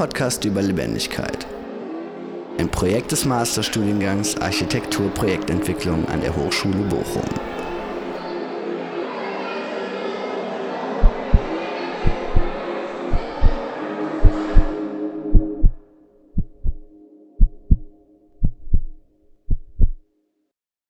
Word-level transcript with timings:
Podcast 0.00 0.46
über 0.46 0.62
Lebendigkeit. 0.62 1.46
Ein 2.56 2.70
Projekt 2.70 3.12
des 3.12 3.26
Masterstudiengangs 3.26 4.34
Architektur 4.40 5.10
Projektentwicklung 5.10 6.08
an 6.08 6.22
der 6.22 6.34
Hochschule 6.34 6.78
Bochum. 6.84 7.20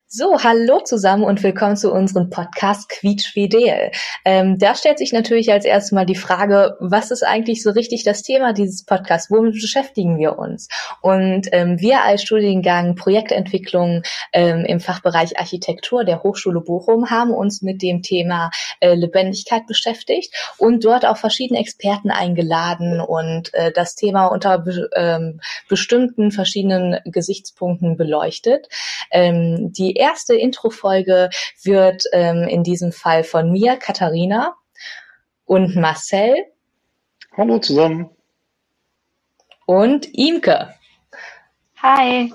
So, 0.07 0.30
hallo 0.43 0.79
zusammen 0.79 1.23
und 1.23 1.43
willkommen 1.43 1.77
zu 1.77 1.91
unserem 1.91 2.31
Podcast 2.31 2.89
Quietschfidel. 2.89 3.91
Ähm, 4.25 4.57
da 4.57 4.73
stellt 4.73 4.97
sich 4.97 5.13
natürlich 5.13 5.51
als 5.51 5.65
erstes 5.65 5.91
mal 5.91 6.07
die 6.07 6.15
Frage, 6.15 6.77
was 6.79 7.11
ist 7.11 7.23
eigentlich 7.23 7.61
so 7.61 7.69
richtig 7.69 8.03
das 8.03 8.23
Thema 8.23 8.51
dieses 8.51 8.83
Podcasts? 8.83 9.29
Womit 9.29 9.53
beschäftigen 9.53 10.17
wir 10.17 10.39
uns? 10.39 10.67
Und 11.01 11.47
ähm, 11.51 11.79
wir 11.79 12.01
als 12.01 12.23
Studiengang 12.23 12.95
Projektentwicklung 12.95 14.01
ähm, 14.33 14.65
im 14.65 14.79
Fachbereich 14.79 15.37
Architektur 15.37 16.05
der 16.05 16.23
Hochschule 16.23 16.61
Bochum 16.61 17.11
haben 17.11 17.31
uns 17.31 17.61
mit 17.61 17.83
dem 17.83 18.01
Thema 18.01 18.49
äh, 18.79 18.95
Lebendigkeit 18.95 19.67
beschäftigt 19.67 20.33
und 20.57 20.83
dort 20.83 21.05
auch 21.05 21.17
verschiedene 21.17 21.59
Experten 21.59 22.09
eingeladen 22.09 22.99
und 22.99 23.53
äh, 23.53 23.71
das 23.71 23.93
Thema 23.93 24.25
unter 24.25 24.57
be 24.57 24.89
ähm, 24.95 25.39
bestimmten 25.69 26.31
verschiedenen 26.31 26.97
Gesichtspunkten 27.05 27.95
beleuchtet. 27.95 28.67
Ähm, 29.11 29.71
die 29.71 29.93
erste 29.93 30.30
Intro-Folge 30.35 31.29
wird 31.63 32.03
ähm, 32.13 32.47
in 32.47 32.63
diesem 32.63 32.91
Fall 32.91 33.23
von 33.23 33.51
mir, 33.51 33.77
Katharina 33.77 34.55
und 35.45 35.75
Marcel. 35.75 36.35
Hallo 37.35 37.59
zusammen. 37.59 38.09
Und 39.65 40.07
Imke. 40.13 40.73
Hi. 41.81 42.31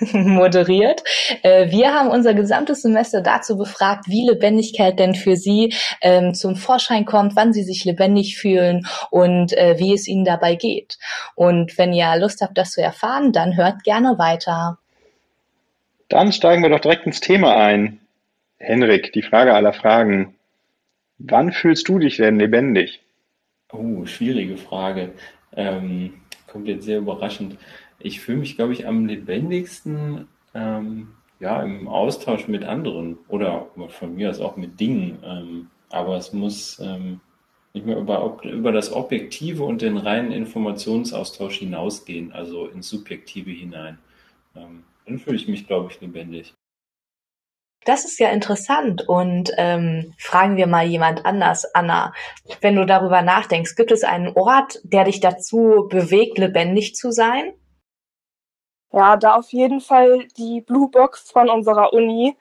moderiert. 0.12 1.02
Äh, 1.42 1.70
wir 1.70 1.92
haben 1.92 2.08
unser 2.08 2.34
gesamtes 2.34 2.82
Semester 2.82 3.20
dazu 3.20 3.56
befragt, 3.56 4.06
wie 4.08 4.26
Lebendigkeit 4.28 4.98
denn 4.98 5.14
für 5.14 5.36
Sie 5.36 5.74
ähm, 6.00 6.34
zum 6.34 6.56
Vorschein 6.56 7.04
kommt, 7.04 7.36
wann 7.36 7.52
Sie 7.52 7.62
sich 7.62 7.84
lebendig 7.84 8.38
fühlen 8.38 8.86
und 9.10 9.52
äh, 9.52 9.78
wie 9.78 9.94
es 9.94 10.06
Ihnen 10.06 10.24
dabei 10.24 10.54
geht. 10.54 10.98
Und 11.34 11.78
wenn 11.78 11.92
ihr 11.92 12.16
Lust 12.16 12.40
habt, 12.40 12.58
das 12.58 12.72
zu 12.72 12.82
erfahren, 12.82 13.32
dann 13.32 13.56
hört 13.56 13.84
gerne 13.84 14.18
weiter. 14.18 14.78
Dann 16.08 16.32
steigen 16.32 16.62
wir 16.62 16.70
doch 16.70 16.80
direkt 16.80 17.06
ins 17.06 17.20
Thema 17.20 17.56
ein. 17.56 18.00
Henrik, 18.58 19.12
die 19.12 19.22
Frage 19.22 19.54
aller 19.54 19.72
Fragen. 19.72 20.34
Wann 21.18 21.52
fühlst 21.52 21.88
du 21.88 21.98
dich 21.98 22.16
denn 22.16 22.38
lebendig? 22.38 23.02
Oh, 23.72 24.06
schwierige 24.06 24.56
Frage. 24.56 25.12
Ähm, 25.54 26.14
kommt 26.46 26.68
jetzt 26.68 26.84
sehr 26.84 26.98
überraschend. 26.98 27.56
Ich 27.98 28.20
fühle 28.20 28.38
mich, 28.38 28.56
glaube 28.56 28.72
ich, 28.72 28.86
am 28.86 29.06
lebendigsten 29.06 30.28
ähm, 30.54 31.08
ja, 31.40 31.62
im 31.62 31.88
Austausch 31.88 32.48
mit 32.48 32.64
anderen 32.64 33.18
oder 33.28 33.68
von 33.88 34.14
mir 34.14 34.30
aus 34.30 34.40
auch 34.40 34.56
mit 34.56 34.80
Dingen. 34.80 35.18
Ähm, 35.24 35.70
aber 35.90 36.16
es 36.16 36.32
muss 36.32 36.80
ähm, 36.80 37.20
nicht 37.74 37.86
mehr 37.86 37.98
über, 37.98 38.38
über 38.44 38.72
das 38.72 38.92
Objektive 38.92 39.64
und 39.64 39.82
den 39.82 39.96
reinen 39.96 40.32
Informationsaustausch 40.32 41.58
hinausgehen, 41.58 42.32
also 42.32 42.66
ins 42.66 42.88
Subjektive 42.88 43.50
hinein. 43.50 43.98
Dann 45.08 45.18
fühle 45.18 45.36
ich 45.36 45.48
mich, 45.48 45.66
glaube 45.66 45.90
ich, 45.90 46.00
lebendig. 46.00 46.54
Das 47.86 48.04
ist 48.04 48.18
ja 48.18 48.28
interessant. 48.28 49.08
Und 49.08 49.50
ähm, 49.56 50.12
fragen 50.18 50.58
wir 50.58 50.66
mal 50.66 50.84
jemand 50.84 51.24
anders, 51.24 51.64
Anna. 51.74 52.12
Wenn 52.60 52.76
du 52.76 52.84
darüber 52.84 53.22
nachdenkst, 53.22 53.74
gibt 53.76 53.90
es 53.90 54.04
einen 54.04 54.34
Ort, 54.36 54.80
der 54.82 55.04
dich 55.04 55.20
dazu 55.20 55.86
bewegt, 55.88 56.36
lebendig 56.36 56.94
zu 56.94 57.10
sein? 57.10 57.54
Ja, 58.92 59.16
da 59.16 59.36
auf 59.36 59.50
jeden 59.50 59.80
Fall 59.80 60.26
die 60.36 60.60
Blue 60.60 60.90
Box 60.90 61.30
von 61.30 61.48
unserer 61.48 61.94
Uni, 61.94 62.36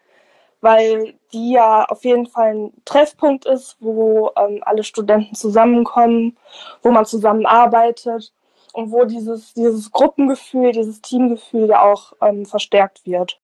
weil 0.59 1.13
die 1.31 1.53
ja 1.53 1.85
auf 1.85 2.03
jeden 2.03 2.25
Fall 2.25 2.53
ein 2.53 2.73
Treffpunkt 2.83 3.45
ist, 3.45 3.77
wo 3.79 4.31
ähm, 4.35 4.59
alle 4.61 4.83
Studenten 4.83 5.35
zusammenkommen, 5.35 6.37
wo 6.81 6.91
man 6.91 7.05
zusammenarbeitet 7.05 8.33
und 8.73 8.91
wo 8.91 9.05
dieses, 9.05 9.53
dieses 9.53 9.91
Gruppengefühl, 9.91 10.71
dieses 10.71 11.01
Teamgefühl 11.01 11.67
ja 11.69 11.81
auch 11.81 12.13
ähm, 12.21 12.45
verstärkt 12.45 13.05
wird. 13.05 13.39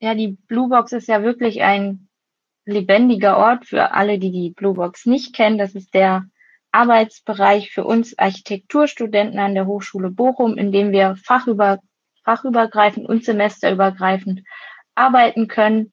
Ja, 0.00 0.14
die 0.14 0.28
Blue 0.28 0.68
Box 0.68 0.92
ist 0.92 1.08
ja 1.08 1.22
wirklich 1.22 1.62
ein 1.62 2.08
lebendiger 2.64 3.38
Ort 3.38 3.66
für 3.66 3.92
alle, 3.92 4.18
die 4.18 4.32
die 4.32 4.50
Blue 4.50 4.74
Box 4.74 5.06
nicht 5.06 5.34
kennen. 5.34 5.58
Das 5.58 5.74
ist 5.74 5.94
der 5.94 6.24
Arbeitsbereich 6.72 7.70
für 7.70 7.84
uns 7.84 8.18
Architekturstudenten 8.18 9.38
an 9.38 9.54
der 9.54 9.66
Hochschule 9.66 10.10
Bochum, 10.10 10.56
in 10.56 10.72
dem 10.72 10.90
wir 10.90 11.16
fachüber, 11.16 11.78
fachübergreifend 12.24 13.08
und 13.08 13.24
semesterübergreifend 13.24 14.42
arbeiten 14.94 15.48
können. 15.48 15.92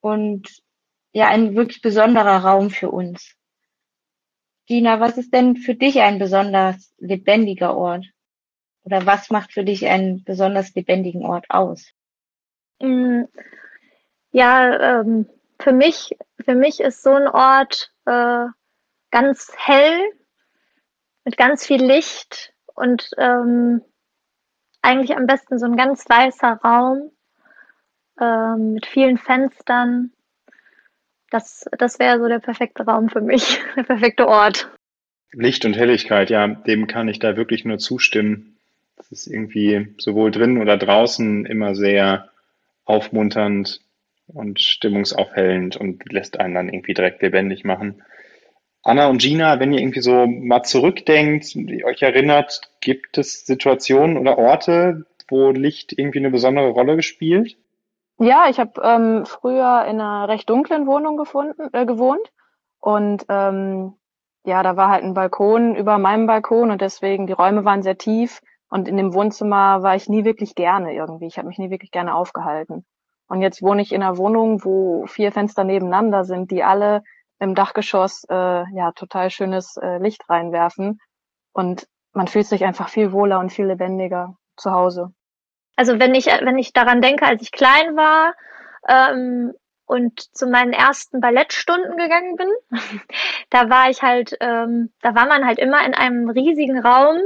Und 0.00 0.48
ja, 1.12 1.28
ein 1.28 1.56
wirklich 1.56 1.80
besonderer 1.80 2.38
Raum 2.44 2.70
für 2.70 2.90
uns. 2.90 3.34
Gina, 4.66 4.98
was 4.98 5.16
ist 5.16 5.32
denn 5.32 5.56
für 5.56 5.74
dich 5.74 6.00
ein 6.00 6.18
besonders 6.18 6.92
lebendiger 6.98 7.76
Ort? 7.76 8.06
Oder 8.82 9.06
was 9.06 9.30
macht 9.30 9.52
für 9.52 9.64
dich 9.64 9.86
einen 9.86 10.24
besonders 10.24 10.74
lebendigen 10.74 11.24
Ort 11.24 11.46
aus? 11.48 11.92
Mm, 12.80 13.24
ja, 14.32 15.00
ähm, 15.00 15.28
für 15.60 15.72
mich, 15.72 16.16
für 16.44 16.54
mich 16.54 16.80
ist 16.80 17.02
so 17.02 17.10
ein 17.10 17.28
Ort 17.28 17.92
äh, 18.06 18.46
ganz 19.10 19.52
hell, 19.56 20.00
mit 21.24 21.36
ganz 21.36 21.66
viel 21.66 21.82
Licht 21.82 22.52
und 22.74 23.10
ähm, 23.18 23.82
eigentlich 24.82 25.16
am 25.16 25.26
besten 25.26 25.58
so 25.58 25.66
ein 25.66 25.76
ganz 25.76 26.08
weißer 26.08 26.60
Raum 26.62 27.10
ähm, 28.20 28.74
mit 28.74 28.86
vielen 28.86 29.18
Fenstern 29.18 30.12
das, 31.30 31.68
das 31.78 31.98
wäre 31.98 32.18
so 32.18 32.28
der 32.28 32.38
perfekte 32.38 32.84
Raum 32.84 33.08
für 33.08 33.20
mich, 33.20 33.58
der 33.76 33.82
perfekte 33.82 34.26
Ort. 34.28 34.70
Licht 35.32 35.64
und 35.64 35.76
Helligkeit, 35.76 36.30
ja, 36.30 36.46
dem 36.46 36.86
kann 36.86 37.08
ich 37.08 37.18
da 37.18 37.36
wirklich 37.36 37.64
nur 37.64 37.78
zustimmen. 37.78 38.56
Das 38.96 39.12
ist 39.12 39.26
irgendwie 39.26 39.94
sowohl 39.98 40.30
drin 40.30 40.58
oder 40.58 40.78
draußen 40.78 41.44
immer 41.44 41.74
sehr 41.74 42.30
aufmunternd 42.84 43.80
und 44.28 44.60
stimmungsaufhellend 44.60 45.76
und 45.76 46.10
lässt 46.10 46.40
einen 46.40 46.54
dann 46.54 46.68
irgendwie 46.68 46.94
direkt 46.94 47.22
lebendig 47.22 47.64
machen. 47.64 48.02
Anna 48.82 49.08
und 49.08 49.20
Gina, 49.20 49.58
wenn 49.58 49.72
ihr 49.72 49.80
irgendwie 49.80 50.00
so 50.00 50.26
mal 50.26 50.62
zurückdenkt, 50.62 51.56
euch 51.84 52.02
erinnert, 52.02 52.60
gibt 52.80 53.18
es 53.18 53.44
Situationen 53.44 54.16
oder 54.16 54.38
Orte, 54.38 55.06
wo 55.28 55.50
Licht 55.50 55.92
irgendwie 55.92 56.20
eine 56.20 56.30
besondere 56.30 56.68
Rolle 56.68 56.96
gespielt? 56.96 57.56
Ja, 58.18 58.48
ich 58.48 58.58
habe 58.58 58.80
ähm, 58.82 59.26
früher 59.26 59.84
in 59.84 60.00
einer 60.00 60.28
recht 60.28 60.48
dunklen 60.48 60.86
Wohnung 60.86 61.16
gefunden, 61.18 61.68
äh, 61.72 61.84
gewohnt 61.84 62.32
und 62.80 63.24
ähm, 63.28 63.94
ja, 64.44 64.62
da 64.62 64.76
war 64.76 64.88
halt 64.90 65.04
ein 65.04 65.12
Balkon 65.14 65.74
über 65.76 65.98
meinem 65.98 66.26
Balkon 66.26 66.70
und 66.70 66.80
deswegen 66.80 67.26
die 67.26 67.32
Räume 67.34 67.64
waren 67.64 67.82
sehr 67.82 67.98
tief 67.98 68.40
und 68.70 68.88
in 68.88 68.96
dem 68.96 69.12
Wohnzimmer 69.12 69.82
war 69.82 69.96
ich 69.96 70.08
nie 70.08 70.24
wirklich 70.24 70.54
gerne 70.54 70.94
irgendwie. 70.94 71.26
Ich 71.26 71.36
habe 71.38 71.48
mich 71.48 71.58
nie 71.58 71.70
wirklich 71.70 71.90
gerne 71.90 72.14
aufgehalten. 72.14 72.84
Und 73.28 73.42
jetzt 73.42 73.62
wohne 73.62 73.82
ich 73.82 73.92
in 73.92 74.02
einer 74.02 74.18
Wohnung, 74.18 74.64
wo 74.64 75.04
vier 75.06 75.32
Fenster 75.32 75.64
nebeneinander 75.64 76.24
sind, 76.24 76.50
die 76.50 76.62
alle 76.64 77.02
im 77.40 77.54
Dachgeschoss 77.54 78.24
äh, 78.30 78.34
ja 78.74 78.92
total 78.92 79.30
schönes 79.30 79.76
äh, 79.76 79.98
Licht 79.98 80.28
reinwerfen 80.30 81.00
und 81.52 81.86
man 82.12 82.28
fühlt 82.28 82.46
sich 82.46 82.64
einfach 82.64 82.88
viel 82.88 83.12
wohler 83.12 83.40
und 83.40 83.52
viel 83.52 83.66
lebendiger 83.66 84.36
zu 84.56 84.70
Hause. 84.72 85.12
Also 85.76 85.98
wenn 86.00 86.14
ich, 86.14 86.26
wenn 86.26 86.58
ich 86.58 86.72
daran 86.72 87.02
denke, 87.02 87.26
als 87.26 87.42
ich 87.42 87.52
klein 87.52 87.96
war 87.96 88.34
ähm, 88.88 89.54
und 89.84 90.20
zu 90.36 90.46
meinen 90.46 90.72
ersten 90.72 91.20
Ballettstunden 91.20 91.96
gegangen 91.96 92.36
bin, 92.36 92.48
da 93.50 93.68
war 93.70 93.90
ich 93.90 94.02
halt, 94.02 94.36
ähm, 94.40 94.90
da 95.02 95.14
war 95.14 95.26
man 95.26 95.46
halt 95.46 95.58
immer 95.58 95.84
in 95.86 95.94
einem 95.94 96.28
riesigen 96.30 96.78
Raum. 96.78 97.20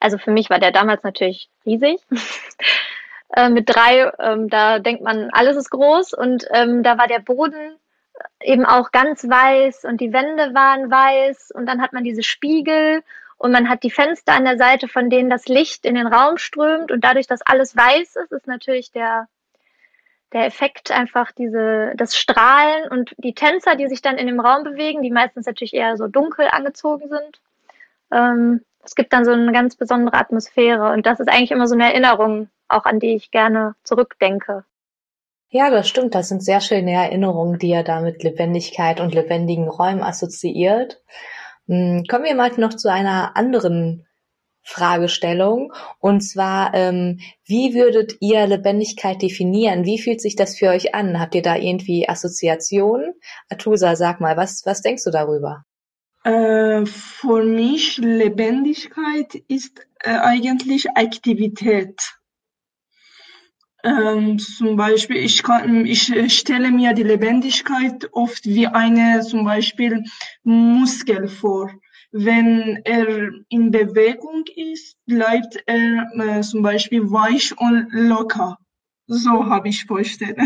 Also 0.00 0.18
für 0.18 0.32
mich 0.32 0.50
war 0.50 0.58
der 0.58 0.72
damals 0.72 1.04
natürlich 1.04 1.48
riesig. 1.64 2.00
äh, 3.36 3.48
mit 3.48 3.68
drei, 3.68 4.12
ähm, 4.18 4.48
da 4.48 4.80
denkt 4.80 5.02
man, 5.02 5.30
alles 5.30 5.56
ist 5.56 5.70
groß 5.70 6.12
und 6.12 6.46
ähm, 6.52 6.82
da 6.82 6.98
war 6.98 7.06
der 7.06 7.20
Boden 7.20 7.76
eben 8.42 8.66
auch 8.66 8.90
ganz 8.90 9.24
weiß 9.24 9.84
und 9.84 10.00
die 10.00 10.12
Wände 10.12 10.54
waren 10.54 10.90
weiß 10.90 11.52
und 11.54 11.66
dann 11.66 11.80
hat 11.80 11.92
man 11.92 12.04
diese 12.04 12.22
Spiegel 12.22 13.02
und 13.42 13.50
man 13.50 13.68
hat 13.68 13.82
die 13.82 13.90
Fenster 13.90 14.34
an 14.34 14.44
der 14.44 14.56
Seite, 14.56 14.86
von 14.86 15.10
denen 15.10 15.28
das 15.28 15.48
Licht 15.48 15.84
in 15.84 15.96
den 15.96 16.06
Raum 16.06 16.38
strömt 16.38 16.92
und 16.92 17.02
dadurch, 17.02 17.26
dass 17.26 17.42
alles 17.42 17.76
weiß 17.76 18.14
ist, 18.14 18.30
ist 18.30 18.46
natürlich 18.46 18.92
der, 18.92 19.26
der 20.32 20.46
Effekt 20.46 20.92
einfach 20.92 21.32
diese, 21.32 21.92
das 21.96 22.16
Strahlen 22.16 22.88
und 22.88 23.16
die 23.18 23.34
Tänzer, 23.34 23.74
die 23.74 23.88
sich 23.88 24.00
dann 24.00 24.16
in 24.16 24.28
dem 24.28 24.38
Raum 24.38 24.62
bewegen, 24.62 25.02
die 25.02 25.10
meistens 25.10 25.44
natürlich 25.46 25.74
eher 25.74 25.96
so 25.96 26.06
dunkel 26.06 26.46
angezogen 26.52 27.08
sind. 27.08 27.40
Ähm, 28.12 28.60
es 28.84 28.94
gibt 28.94 29.12
dann 29.12 29.24
so 29.24 29.32
eine 29.32 29.50
ganz 29.50 29.74
besondere 29.74 30.18
Atmosphäre 30.18 30.92
und 30.92 31.04
das 31.04 31.18
ist 31.18 31.28
eigentlich 31.28 31.50
immer 31.50 31.66
so 31.66 31.74
eine 31.74 31.92
Erinnerung, 31.92 32.48
auch 32.68 32.84
an 32.84 33.00
die 33.00 33.16
ich 33.16 33.32
gerne 33.32 33.74
zurückdenke. 33.82 34.64
Ja, 35.50 35.68
das 35.68 35.88
stimmt. 35.88 36.14
Das 36.14 36.28
sind 36.28 36.44
sehr 36.44 36.60
schöne 36.60 36.92
Erinnerungen, 36.92 37.58
die 37.58 37.72
er 37.72 37.82
da 37.82 38.00
mit 38.00 38.22
Lebendigkeit 38.22 39.00
und 39.00 39.12
lebendigen 39.12 39.68
Räumen 39.68 40.02
assoziiert. 40.02 41.02
Hm, 41.68 42.04
kommen 42.08 42.24
wir 42.24 42.34
mal 42.34 42.50
noch 42.56 42.74
zu 42.74 42.90
einer 42.90 43.36
anderen 43.36 44.06
Fragestellung. 44.62 45.72
Und 45.98 46.20
zwar, 46.20 46.72
ähm, 46.74 47.20
wie 47.44 47.74
würdet 47.74 48.16
ihr 48.20 48.46
Lebendigkeit 48.46 49.20
definieren? 49.20 49.84
Wie 49.84 49.98
fühlt 49.98 50.20
sich 50.20 50.36
das 50.36 50.56
für 50.56 50.68
euch 50.68 50.94
an? 50.94 51.18
Habt 51.18 51.34
ihr 51.34 51.42
da 51.42 51.56
irgendwie 51.56 52.08
Assoziationen? 52.08 53.14
Atusa, 53.48 53.96
sag 53.96 54.20
mal, 54.20 54.36
was, 54.36 54.62
was 54.64 54.82
denkst 54.82 55.04
du 55.04 55.10
darüber? 55.10 55.64
Äh, 56.24 56.86
für 56.86 57.42
mich 57.42 57.98
Lebendigkeit 57.98 59.34
ist 59.48 59.80
äh, 60.04 60.10
eigentlich 60.10 60.90
Aktivität. 60.96 62.00
Ähm, 63.84 64.38
zum 64.38 64.76
Beispiel, 64.76 65.16
ich 65.16 65.42
kann, 65.42 65.86
ich 65.86 66.12
stelle 66.38 66.70
mir 66.70 66.92
die 66.92 67.02
Lebendigkeit 67.02 68.08
oft 68.12 68.46
wie 68.46 68.66
eine, 68.66 69.20
zum 69.22 69.44
Beispiel 69.44 70.04
Muskel 70.44 71.28
vor 71.28 71.70
wenn 72.12 72.82
er 72.84 73.30
in 73.48 73.70
Bewegung 73.70 74.44
ist, 74.54 74.96
bleibt 75.06 75.62
er 75.66 76.08
äh, 76.14 76.40
zum 76.42 76.62
Beispiel 76.62 77.10
weich 77.10 77.58
und 77.58 77.88
locker. 77.90 78.58
So 79.06 79.46
habe 79.46 79.68
ich 79.68 79.84
vorgestellt. 79.84 80.38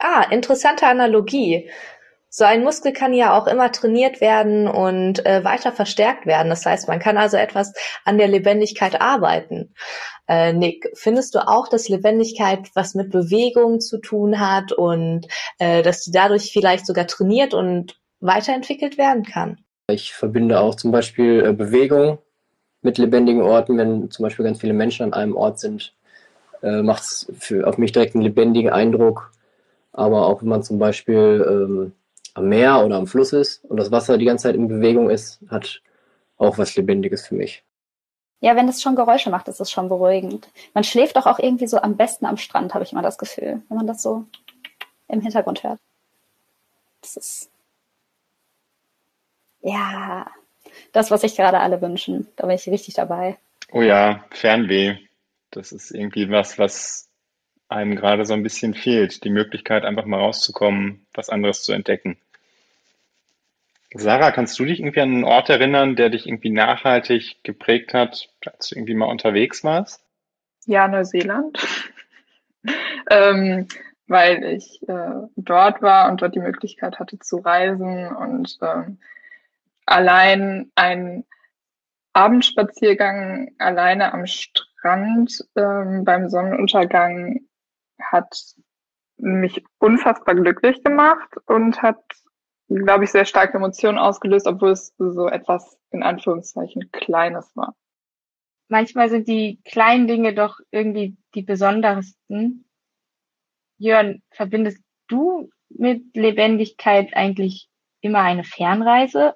Ah, 0.00 0.22
interessante 0.30 0.86
Analogie. 0.86 1.68
So 2.30 2.44
ein 2.44 2.62
Muskel 2.62 2.92
kann 2.92 3.14
ja 3.14 3.38
auch 3.38 3.46
immer 3.46 3.72
trainiert 3.72 4.20
werden 4.20 4.68
und 4.68 5.24
äh, 5.24 5.42
weiter 5.44 5.72
verstärkt 5.72 6.26
werden. 6.26 6.50
Das 6.50 6.66
heißt, 6.66 6.86
man 6.86 6.98
kann 6.98 7.16
also 7.16 7.38
etwas 7.38 7.72
an 8.04 8.18
der 8.18 8.28
Lebendigkeit 8.28 9.00
arbeiten. 9.00 9.74
Äh, 10.28 10.52
Nick, 10.52 10.90
findest 10.94 11.34
du 11.34 11.46
auch, 11.48 11.68
dass 11.68 11.88
Lebendigkeit 11.88 12.68
was 12.74 12.94
mit 12.94 13.10
Bewegung 13.10 13.80
zu 13.80 13.98
tun 13.98 14.40
hat 14.40 14.72
und 14.72 15.26
äh, 15.58 15.82
dass 15.82 16.04
sie 16.04 16.12
dadurch 16.12 16.52
vielleicht 16.52 16.86
sogar 16.86 17.06
trainiert 17.06 17.54
und 17.54 17.98
weiterentwickelt 18.20 18.98
werden 18.98 19.24
kann? 19.24 19.58
Ich 19.90 20.12
verbinde 20.12 20.60
auch 20.60 20.74
zum 20.74 20.92
Beispiel 20.92 21.44
äh, 21.46 21.52
Bewegung 21.54 22.18
mit 22.82 22.98
lebendigen 22.98 23.40
Orten. 23.40 23.78
Wenn 23.78 24.10
zum 24.10 24.24
Beispiel 24.24 24.44
ganz 24.44 24.60
viele 24.60 24.74
Menschen 24.74 25.04
an 25.04 25.14
einem 25.14 25.34
Ort 25.34 25.60
sind, 25.60 25.94
äh, 26.62 26.82
macht 26.82 27.04
es 27.04 27.32
auf 27.64 27.78
mich 27.78 27.92
direkt 27.92 28.14
einen 28.14 28.24
lebendigen 28.24 28.70
Eindruck. 28.70 29.32
Aber 29.92 30.26
auch 30.26 30.42
wenn 30.42 30.48
man 30.48 30.62
zum 30.62 30.78
Beispiel 30.78 31.44
ähm, 31.48 31.92
am 32.38 32.48
Meer 32.48 32.84
oder 32.84 32.96
am 32.96 33.06
Fluss 33.06 33.32
ist 33.32 33.64
und 33.64 33.76
das 33.76 33.90
Wasser 33.90 34.18
die 34.18 34.24
ganze 34.24 34.44
Zeit 34.44 34.54
in 34.54 34.68
Bewegung 34.68 35.10
ist, 35.10 35.40
hat 35.48 35.82
auch 36.36 36.58
was 36.58 36.76
Lebendiges 36.76 37.26
für 37.26 37.34
mich. 37.34 37.64
Ja, 38.40 38.54
wenn 38.54 38.68
es 38.68 38.80
schon 38.80 38.94
Geräusche 38.94 39.30
macht, 39.30 39.48
ist 39.48 39.60
es 39.60 39.70
schon 39.70 39.88
beruhigend. 39.88 40.48
Man 40.72 40.84
schläft 40.84 41.16
doch 41.16 41.26
auch 41.26 41.40
irgendwie 41.40 41.66
so 41.66 41.80
am 41.80 41.96
besten 41.96 42.24
am 42.26 42.36
Strand, 42.36 42.72
habe 42.74 42.84
ich 42.84 42.92
immer 42.92 43.02
das 43.02 43.18
Gefühl, 43.18 43.62
wenn 43.68 43.76
man 43.76 43.86
das 43.86 44.00
so 44.00 44.24
im 45.08 45.20
Hintergrund 45.20 45.64
hört. 45.64 45.80
Das 47.00 47.16
ist 47.16 47.50
ja, 49.60 50.30
das, 50.92 51.10
was 51.10 51.22
sich 51.22 51.36
gerade 51.36 51.60
alle 51.60 51.80
wünschen. 51.80 52.28
Da 52.36 52.46
bin 52.46 52.56
ich 52.56 52.68
richtig 52.68 52.94
dabei. 52.94 53.38
Oh 53.72 53.82
ja, 53.82 54.24
Fernweh. 54.30 54.96
Das 55.50 55.72
ist 55.72 55.90
irgendwie 55.90 56.30
was, 56.30 56.58
was 56.58 57.08
einem 57.68 57.96
gerade 57.96 58.24
so 58.24 58.34
ein 58.34 58.42
bisschen 58.42 58.74
fehlt. 58.74 59.24
Die 59.24 59.30
Möglichkeit, 59.30 59.84
einfach 59.84 60.04
mal 60.04 60.20
rauszukommen, 60.20 61.06
was 61.12 61.28
anderes 61.28 61.62
zu 61.62 61.72
entdecken. 61.72 62.18
Sarah, 63.94 64.32
kannst 64.32 64.58
du 64.58 64.64
dich 64.64 64.80
irgendwie 64.80 65.00
an 65.00 65.08
einen 65.10 65.24
Ort 65.24 65.48
erinnern, 65.48 65.96
der 65.96 66.10
dich 66.10 66.26
irgendwie 66.26 66.50
nachhaltig 66.50 67.42
geprägt 67.42 67.94
hat, 67.94 68.28
als 68.44 68.68
du 68.68 68.76
irgendwie 68.76 68.94
mal 68.94 69.06
unterwegs 69.06 69.64
warst? 69.64 70.04
Ja, 70.66 70.88
Neuseeland. 70.88 71.58
ähm, 73.10 73.66
weil 74.06 74.44
ich 74.44 74.80
äh, 74.88 75.28
dort 75.36 75.82
war 75.82 76.10
und 76.10 76.20
dort 76.22 76.34
die 76.34 76.40
Möglichkeit 76.40 76.98
hatte 76.98 77.18
zu 77.18 77.38
reisen 77.38 78.08
und 78.08 78.58
ähm, 78.62 78.98
allein 79.86 80.70
ein 80.74 81.24
Abendspaziergang 82.12 83.52
alleine 83.58 84.12
am 84.12 84.26
Strand 84.26 85.44
ähm, 85.56 86.04
beim 86.04 86.28
Sonnenuntergang 86.28 87.40
hat 88.00 88.54
mich 89.18 89.62
unfassbar 89.78 90.34
glücklich 90.34 90.82
gemacht 90.82 91.36
und 91.46 91.82
hat, 91.82 92.02
glaube 92.68 93.04
ich, 93.04 93.10
sehr 93.10 93.24
starke 93.24 93.56
Emotionen 93.56 93.98
ausgelöst, 93.98 94.46
obwohl 94.46 94.70
es 94.70 94.94
so 94.98 95.28
etwas 95.28 95.78
in 95.90 96.02
Anführungszeichen 96.02 96.90
Kleines 96.92 97.50
war. 97.56 97.74
Manchmal 98.68 99.08
sind 99.08 99.28
die 99.28 99.60
kleinen 99.64 100.06
Dinge 100.06 100.34
doch 100.34 100.58
irgendwie 100.70 101.16
die 101.34 101.42
besondersten. 101.42 102.66
Jörn, 103.78 104.22
verbindest 104.30 104.82
du 105.08 105.50
mit 105.70 106.14
Lebendigkeit 106.14 107.14
eigentlich 107.14 107.68
immer 108.00 108.20
eine 108.20 108.44
Fernreise 108.44 109.34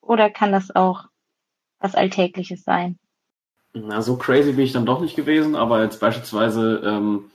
oder 0.00 0.30
kann 0.30 0.50
das 0.52 0.74
auch 0.74 1.04
was 1.78 1.94
Alltägliches 1.94 2.64
sein? 2.64 2.98
Na, 3.74 4.02
so 4.02 4.16
crazy 4.16 4.52
bin 4.52 4.64
ich 4.64 4.72
dann 4.72 4.86
doch 4.86 5.00
nicht 5.00 5.16
gewesen, 5.16 5.54
aber 5.54 5.82
jetzt 5.82 6.00
beispielsweise 6.00 6.82
ähm, 6.84 7.30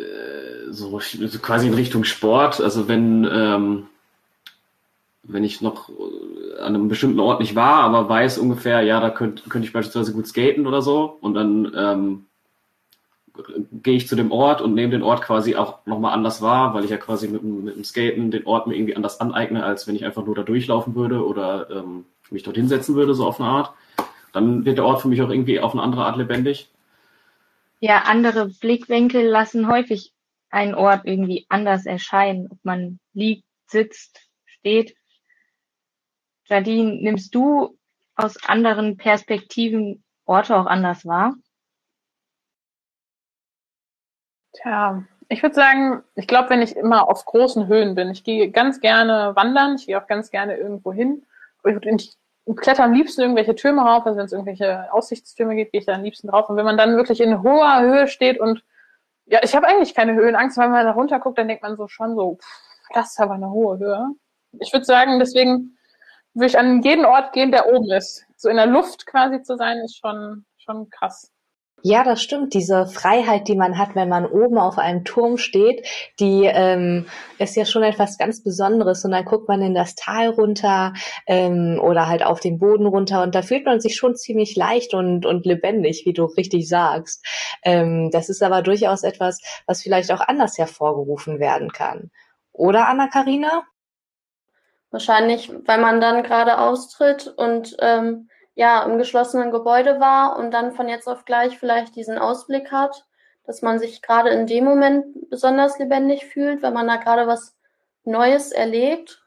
äh, 0.00 0.72
so, 0.72 0.98
so, 1.00 1.38
quasi 1.38 1.66
in 1.68 1.74
Richtung 1.74 2.04
Sport, 2.04 2.60
also 2.60 2.88
wenn 2.88 3.28
ähm, 3.30 3.86
wenn 5.22 5.44
ich 5.44 5.60
noch 5.60 5.90
an 6.58 6.74
einem 6.74 6.88
bestimmten 6.88 7.20
Ort 7.20 7.40
nicht 7.40 7.54
war, 7.54 7.82
aber 7.82 8.08
weiß 8.08 8.38
ungefähr, 8.38 8.82
ja, 8.82 9.00
da 9.00 9.10
könnte 9.10 9.48
könnt 9.48 9.64
ich 9.64 9.72
beispielsweise 9.72 10.12
gut 10.12 10.26
skaten 10.26 10.66
oder 10.66 10.82
so 10.82 11.18
und 11.20 11.34
dann 11.34 11.72
ähm, 11.76 12.26
gehe 13.70 13.96
ich 13.96 14.08
zu 14.08 14.16
dem 14.16 14.32
Ort 14.32 14.60
und 14.60 14.74
nehme 14.74 14.90
den 14.90 15.02
Ort 15.02 15.22
quasi 15.22 15.56
auch 15.56 15.86
nochmal 15.86 16.14
anders 16.14 16.42
wahr, 16.42 16.74
weil 16.74 16.84
ich 16.84 16.90
ja 16.90 16.96
quasi 16.96 17.28
mit, 17.28 17.42
mit 17.42 17.76
dem 17.76 17.84
Skaten 17.84 18.30
den 18.30 18.46
Ort 18.46 18.66
mir 18.66 18.74
irgendwie 18.74 18.96
anders 18.96 19.20
aneigne, 19.20 19.64
als 19.64 19.86
wenn 19.86 19.94
ich 19.94 20.04
einfach 20.04 20.24
nur 20.24 20.34
da 20.34 20.42
durchlaufen 20.42 20.94
würde 20.94 21.24
oder 21.24 21.70
ähm, 21.70 22.04
mich 22.30 22.42
dort 22.42 22.56
hinsetzen 22.56 22.94
würde, 22.94 23.14
so 23.14 23.26
auf 23.26 23.40
eine 23.40 23.48
Art. 23.48 23.72
Dann 24.32 24.64
wird 24.64 24.78
der 24.78 24.84
Ort 24.84 25.02
für 25.02 25.08
mich 25.08 25.22
auch 25.22 25.30
irgendwie 25.30 25.60
auf 25.60 25.72
eine 25.72 25.82
andere 25.82 26.04
Art 26.04 26.16
lebendig. 26.16 26.68
Ja, 27.80 28.02
andere 28.02 28.48
Blickwinkel 28.48 29.26
lassen 29.26 29.66
häufig 29.66 30.12
einen 30.50 30.74
Ort 30.74 31.06
irgendwie 31.06 31.46
anders 31.48 31.86
erscheinen, 31.86 32.48
ob 32.50 32.58
man 32.62 33.00
liegt, 33.14 33.46
sitzt, 33.66 34.28
steht. 34.44 34.94
Jadine, 36.46 37.00
nimmst 37.00 37.34
du 37.34 37.78
aus 38.16 38.36
anderen 38.44 38.98
Perspektiven 38.98 40.04
Orte 40.26 40.56
auch 40.56 40.66
anders 40.66 41.06
wahr? 41.06 41.34
Tja, 44.52 45.04
ich 45.28 45.42
würde 45.42 45.54
sagen, 45.54 46.02
ich 46.16 46.26
glaube, 46.26 46.50
wenn 46.50 46.60
ich 46.60 46.76
immer 46.76 47.08
auf 47.08 47.24
großen 47.24 47.68
Höhen 47.68 47.94
bin, 47.94 48.10
ich 48.10 48.24
gehe 48.24 48.50
ganz 48.50 48.80
gerne 48.80 49.34
wandern, 49.36 49.76
ich 49.76 49.86
gehe 49.86 50.00
auch 50.00 50.06
ganz 50.06 50.30
gerne 50.30 50.56
irgendwo 50.56 50.92
hin. 50.92 51.24
Ich, 51.64 52.16
kletter 52.56 52.84
am 52.84 52.92
liebsten 52.92 53.22
irgendwelche 53.22 53.54
Türme 53.54 53.82
rauf, 53.82 54.06
also 54.06 54.18
wenn 54.18 54.26
es 54.26 54.32
irgendwelche 54.32 54.92
Aussichtstürme 54.92 55.54
gibt, 55.56 55.72
gehe 55.72 55.80
ich 55.80 55.86
da 55.86 55.94
am 55.94 56.02
liebsten 56.02 56.28
drauf. 56.28 56.48
Und 56.48 56.56
wenn 56.56 56.64
man 56.64 56.76
dann 56.76 56.96
wirklich 56.96 57.20
in 57.20 57.42
hoher 57.42 57.80
Höhe 57.80 58.08
steht 58.08 58.40
und 58.40 58.64
ja, 59.26 59.40
ich 59.42 59.54
habe 59.54 59.66
eigentlich 59.66 59.94
keine 59.94 60.14
Höhenangst, 60.14 60.56
weil 60.56 60.66
wenn 60.66 60.72
man 60.72 60.86
da 60.86 60.92
runter 60.92 61.20
guckt, 61.20 61.38
dann 61.38 61.48
denkt 61.48 61.62
man 61.62 61.76
so 61.76 61.86
schon 61.86 62.16
so, 62.16 62.36
pff, 62.36 62.94
das 62.94 63.10
ist 63.10 63.20
aber 63.20 63.34
eine 63.34 63.50
hohe 63.50 63.78
Höhe. 63.78 64.06
Ich 64.58 64.72
würde 64.72 64.84
sagen, 64.84 65.18
deswegen 65.20 65.78
würde 66.34 66.46
ich 66.46 66.58
an 66.58 66.82
jeden 66.82 67.04
Ort 67.04 67.32
gehen, 67.32 67.52
der 67.52 67.68
oben 67.72 67.90
ist. 67.92 68.24
So 68.36 68.48
in 68.48 68.56
der 68.56 68.66
Luft 68.66 69.06
quasi 69.06 69.42
zu 69.42 69.56
sein, 69.56 69.78
ist 69.78 69.98
schon, 69.98 70.44
schon 70.58 70.90
krass. 70.90 71.30
Ja, 71.82 72.04
das 72.04 72.22
stimmt. 72.22 72.52
Diese 72.52 72.86
Freiheit, 72.86 73.48
die 73.48 73.56
man 73.56 73.78
hat, 73.78 73.94
wenn 73.94 74.08
man 74.08 74.26
oben 74.26 74.58
auf 74.58 74.78
einem 74.78 75.04
Turm 75.04 75.38
steht, 75.38 75.86
die 76.18 76.44
ähm, 76.44 77.06
ist 77.38 77.56
ja 77.56 77.64
schon 77.64 77.82
etwas 77.82 78.18
ganz 78.18 78.42
Besonderes. 78.42 79.04
Und 79.04 79.12
dann 79.12 79.24
guckt 79.24 79.48
man 79.48 79.62
in 79.62 79.74
das 79.74 79.94
Tal 79.94 80.28
runter 80.28 80.92
ähm, 81.26 81.80
oder 81.82 82.06
halt 82.06 82.22
auf 82.22 82.40
den 82.40 82.58
Boden 82.58 82.86
runter 82.86 83.22
und 83.22 83.34
da 83.34 83.42
fühlt 83.42 83.64
man 83.64 83.80
sich 83.80 83.96
schon 83.96 84.14
ziemlich 84.14 84.56
leicht 84.56 84.92
und, 84.92 85.24
und 85.24 85.46
lebendig, 85.46 86.02
wie 86.04 86.12
du 86.12 86.24
richtig 86.24 86.68
sagst. 86.68 87.24
Ähm, 87.62 88.10
das 88.10 88.28
ist 88.28 88.42
aber 88.42 88.62
durchaus 88.62 89.02
etwas, 89.02 89.40
was 89.66 89.82
vielleicht 89.82 90.12
auch 90.12 90.20
anders 90.20 90.58
hervorgerufen 90.58 91.40
werden 91.40 91.72
kann. 91.72 92.10
Oder 92.52 92.88
Anna-Karina? 92.88 93.62
Wahrscheinlich, 94.90 95.50
weil 95.66 95.80
man 95.80 96.00
dann 96.00 96.24
gerade 96.24 96.58
austritt 96.58 97.32
und 97.36 97.76
ähm, 97.80 98.28
ja, 98.54 98.82
im 98.84 98.98
geschlossenen 98.98 99.50
Gebäude 99.50 100.00
war 100.00 100.38
und 100.38 100.50
dann 100.50 100.72
von 100.72 100.88
jetzt 100.88 101.08
auf 101.08 101.24
gleich 101.24 101.58
vielleicht 101.58 101.96
diesen 101.96 102.18
Ausblick 102.18 102.70
hat, 102.72 103.06
dass 103.44 103.62
man 103.62 103.78
sich 103.78 104.02
gerade 104.02 104.30
in 104.30 104.46
dem 104.46 104.64
Moment 104.64 105.30
besonders 105.30 105.78
lebendig 105.78 106.26
fühlt, 106.26 106.62
wenn 106.62 106.72
man 106.72 106.86
da 106.86 106.96
gerade 106.96 107.26
was 107.26 107.56
Neues 108.04 108.52
erlebt. 108.52 109.22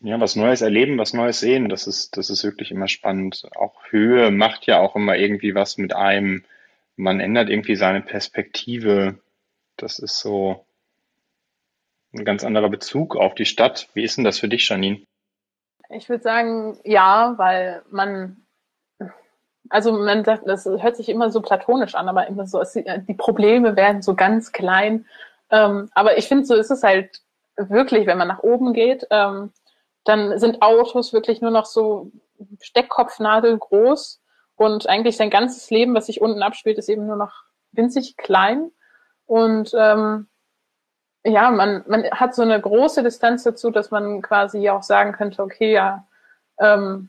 Ja, 0.00 0.18
was 0.18 0.34
Neues 0.34 0.62
erleben, 0.62 0.98
was 0.98 1.12
Neues 1.12 1.40
sehen, 1.40 1.68
das 1.68 1.86
ist, 1.86 2.16
das 2.16 2.28
ist 2.28 2.42
wirklich 2.42 2.72
immer 2.72 2.88
spannend. 2.88 3.48
Auch 3.54 3.84
Höhe 3.90 4.30
macht 4.30 4.66
ja 4.66 4.80
auch 4.80 4.96
immer 4.96 5.16
irgendwie 5.16 5.54
was 5.54 5.78
mit 5.78 5.94
einem. 5.94 6.44
Man 6.96 7.20
ändert 7.20 7.48
irgendwie 7.48 7.76
seine 7.76 8.00
Perspektive. 8.00 9.20
Das 9.76 9.98
ist 10.00 10.18
so 10.18 10.66
ein 12.12 12.24
ganz 12.24 12.44
anderer 12.44 12.68
Bezug 12.68 13.16
auf 13.16 13.34
die 13.34 13.44
Stadt. 13.44 13.88
Wie 13.94 14.02
ist 14.02 14.16
denn 14.16 14.24
das 14.24 14.40
für 14.40 14.48
dich, 14.48 14.68
Janine? 14.68 15.06
Ich 15.94 16.08
würde 16.08 16.22
sagen, 16.22 16.78
ja, 16.84 17.34
weil 17.36 17.82
man 17.90 18.42
also 19.72 19.92
man 19.92 20.24
sagt, 20.24 20.46
das 20.46 20.66
hört 20.66 20.96
sich 20.96 21.08
immer 21.08 21.30
so 21.30 21.40
platonisch 21.40 21.94
an, 21.94 22.08
aber 22.08 22.26
immer 22.26 22.46
so, 22.46 22.62
die 22.62 23.14
Probleme 23.14 23.74
werden 23.74 24.02
so 24.02 24.14
ganz 24.14 24.52
klein. 24.52 25.06
Ähm, 25.50 25.88
aber 25.94 26.18
ich 26.18 26.28
finde, 26.28 26.44
so 26.44 26.54
ist 26.54 26.70
es 26.70 26.82
halt 26.82 27.22
wirklich, 27.56 28.06
wenn 28.06 28.18
man 28.18 28.28
nach 28.28 28.42
oben 28.42 28.74
geht, 28.74 29.06
ähm, 29.10 29.52
dann 30.04 30.38
sind 30.38 30.62
Autos 30.62 31.12
wirklich 31.12 31.40
nur 31.40 31.50
noch 31.50 31.64
so 31.64 32.10
Steckkopfnadel 32.60 33.56
groß 33.58 34.20
und 34.56 34.88
eigentlich 34.88 35.16
sein 35.16 35.30
ganzes 35.30 35.70
Leben, 35.70 35.94
was 35.94 36.06
sich 36.06 36.20
unten 36.20 36.42
abspielt, 36.42 36.78
ist 36.78 36.88
eben 36.88 37.06
nur 37.06 37.16
noch 37.16 37.44
winzig 37.70 38.16
klein. 38.16 38.70
Und 39.26 39.72
ähm, 39.78 40.26
ja, 41.24 41.50
man, 41.50 41.84
man 41.86 42.10
hat 42.10 42.34
so 42.34 42.42
eine 42.42 42.60
große 42.60 43.02
Distanz 43.02 43.44
dazu, 43.44 43.70
dass 43.70 43.90
man 43.90 44.22
quasi 44.22 44.68
auch 44.70 44.82
sagen 44.82 45.12
könnte, 45.12 45.42
okay, 45.42 45.72
ja, 45.72 46.06
ähm, 46.58 47.08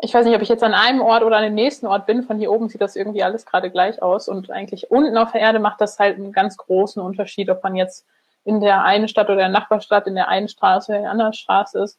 ich 0.00 0.12
weiß 0.12 0.26
nicht, 0.26 0.36
ob 0.36 0.42
ich 0.42 0.48
jetzt 0.48 0.62
an 0.62 0.74
einem 0.74 1.00
Ort 1.00 1.22
oder 1.22 1.38
an 1.38 1.42
dem 1.42 1.54
nächsten 1.54 1.86
Ort 1.86 2.06
bin. 2.06 2.22
Von 2.22 2.38
hier 2.38 2.52
oben 2.52 2.68
sieht 2.68 2.82
das 2.82 2.96
irgendwie 2.96 3.22
alles 3.22 3.46
gerade 3.46 3.70
gleich 3.70 4.02
aus. 4.02 4.28
Und 4.28 4.50
eigentlich 4.50 4.90
unten 4.90 5.16
auf 5.16 5.32
der 5.32 5.40
Erde 5.40 5.58
macht 5.58 5.80
das 5.80 5.98
halt 5.98 6.16
einen 6.16 6.32
ganz 6.32 6.58
großen 6.58 7.00
Unterschied, 7.02 7.48
ob 7.48 7.62
man 7.62 7.76
jetzt 7.76 8.06
in 8.44 8.60
der 8.60 8.84
einen 8.84 9.08
Stadt 9.08 9.28
oder 9.28 9.36
der 9.36 9.48
Nachbarstadt, 9.48 10.06
in 10.06 10.14
der 10.14 10.28
einen 10.28 10.48
Straße 10.48 10.92
oder 10.92 10.98
in 10.98 11.02
der 11.04 11.12
anderen 11.12 11.32
Straße 11.32 11.82
ist. 11.82 11.98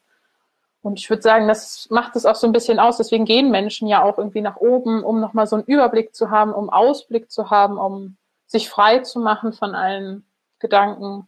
Und 0.83 0.99
ich 0.99 1.09
würde 1.09 1.23
sagen, 1.23 1.47
das 1.47 1.87
macht 1.89 2.15
es 2.15 2.25
auch 2.25 2.35
so 2.35 2.45
ein 2.45 2.53
bisschen 2.53 2.79
aus. 2.79 2.97
Deswegen 2.97 3.25
gehen 3.25 3.49
Menschen 3.49 3.87
ja 3.87 4.03
auch 4.03 4.19
irgendwie 4.19 4.41
nach 4.41 4.57
oben, 4.57 5.03
um 5.03 5.19
nochmal 5.19 5.47
so 5.47 5.55
einen 5.55 5.65
Überblick 5.65 6.13
zu 6.13 6.29
haben, 6.29 6.53
um 6.53 6.69
Ausblick 6.69 7.31
zu 7.31 7.49
haben, 7.49 7.79
um 7.79 8.15
sich 8.45 8.69
frei 8.69 8.99
zu 8.99 9.19
machen 9.19 9.53
von 9.53 9.73
allen 9.73 10.26
Gedanken, 10.59 11.27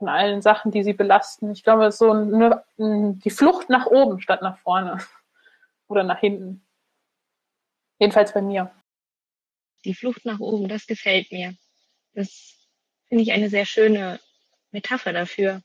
von 0.00 0.08
allen 0.08 0.42
Sachen, 0.42 0.72
die 0.72 0.82
sie 0.82 0.94
belasten. 0.94 1.52
Ich 1.52 1.62
glaube, 1.62 1.92
so 1.92 2.10
eine, 2.10 2.64
die 2.78 3.30
Flucht 3.30 3.68
nach 3.68 3.86
oben 3.86 4.20
statt 4.20 4.42
nach 4.42 4.58
vorne 4.58 4.98
oder 5.88 6.02
nach 6.02 6.18
hinten. 6.18 6.66
Jedenfalls 7.98 8.32
bei 8.32 8.40
mir. 8.40 8.70
Die 9.84 9.94
Flucht 9.94 10.24
nach 10.24 10.40
oben, 10.40 10.68
das 10.68 10.86
gefällt 10.86 11.30
mir. 11.30 11.54
Das 12.14 12.54
finde 13.08 13.22
ich 13.22 13.32
eine 13.32 13.50
sehr 13.50 13.66
schöne 13.66 14.18
Metapher 14.72 15.12
dafür. 15.12 15.62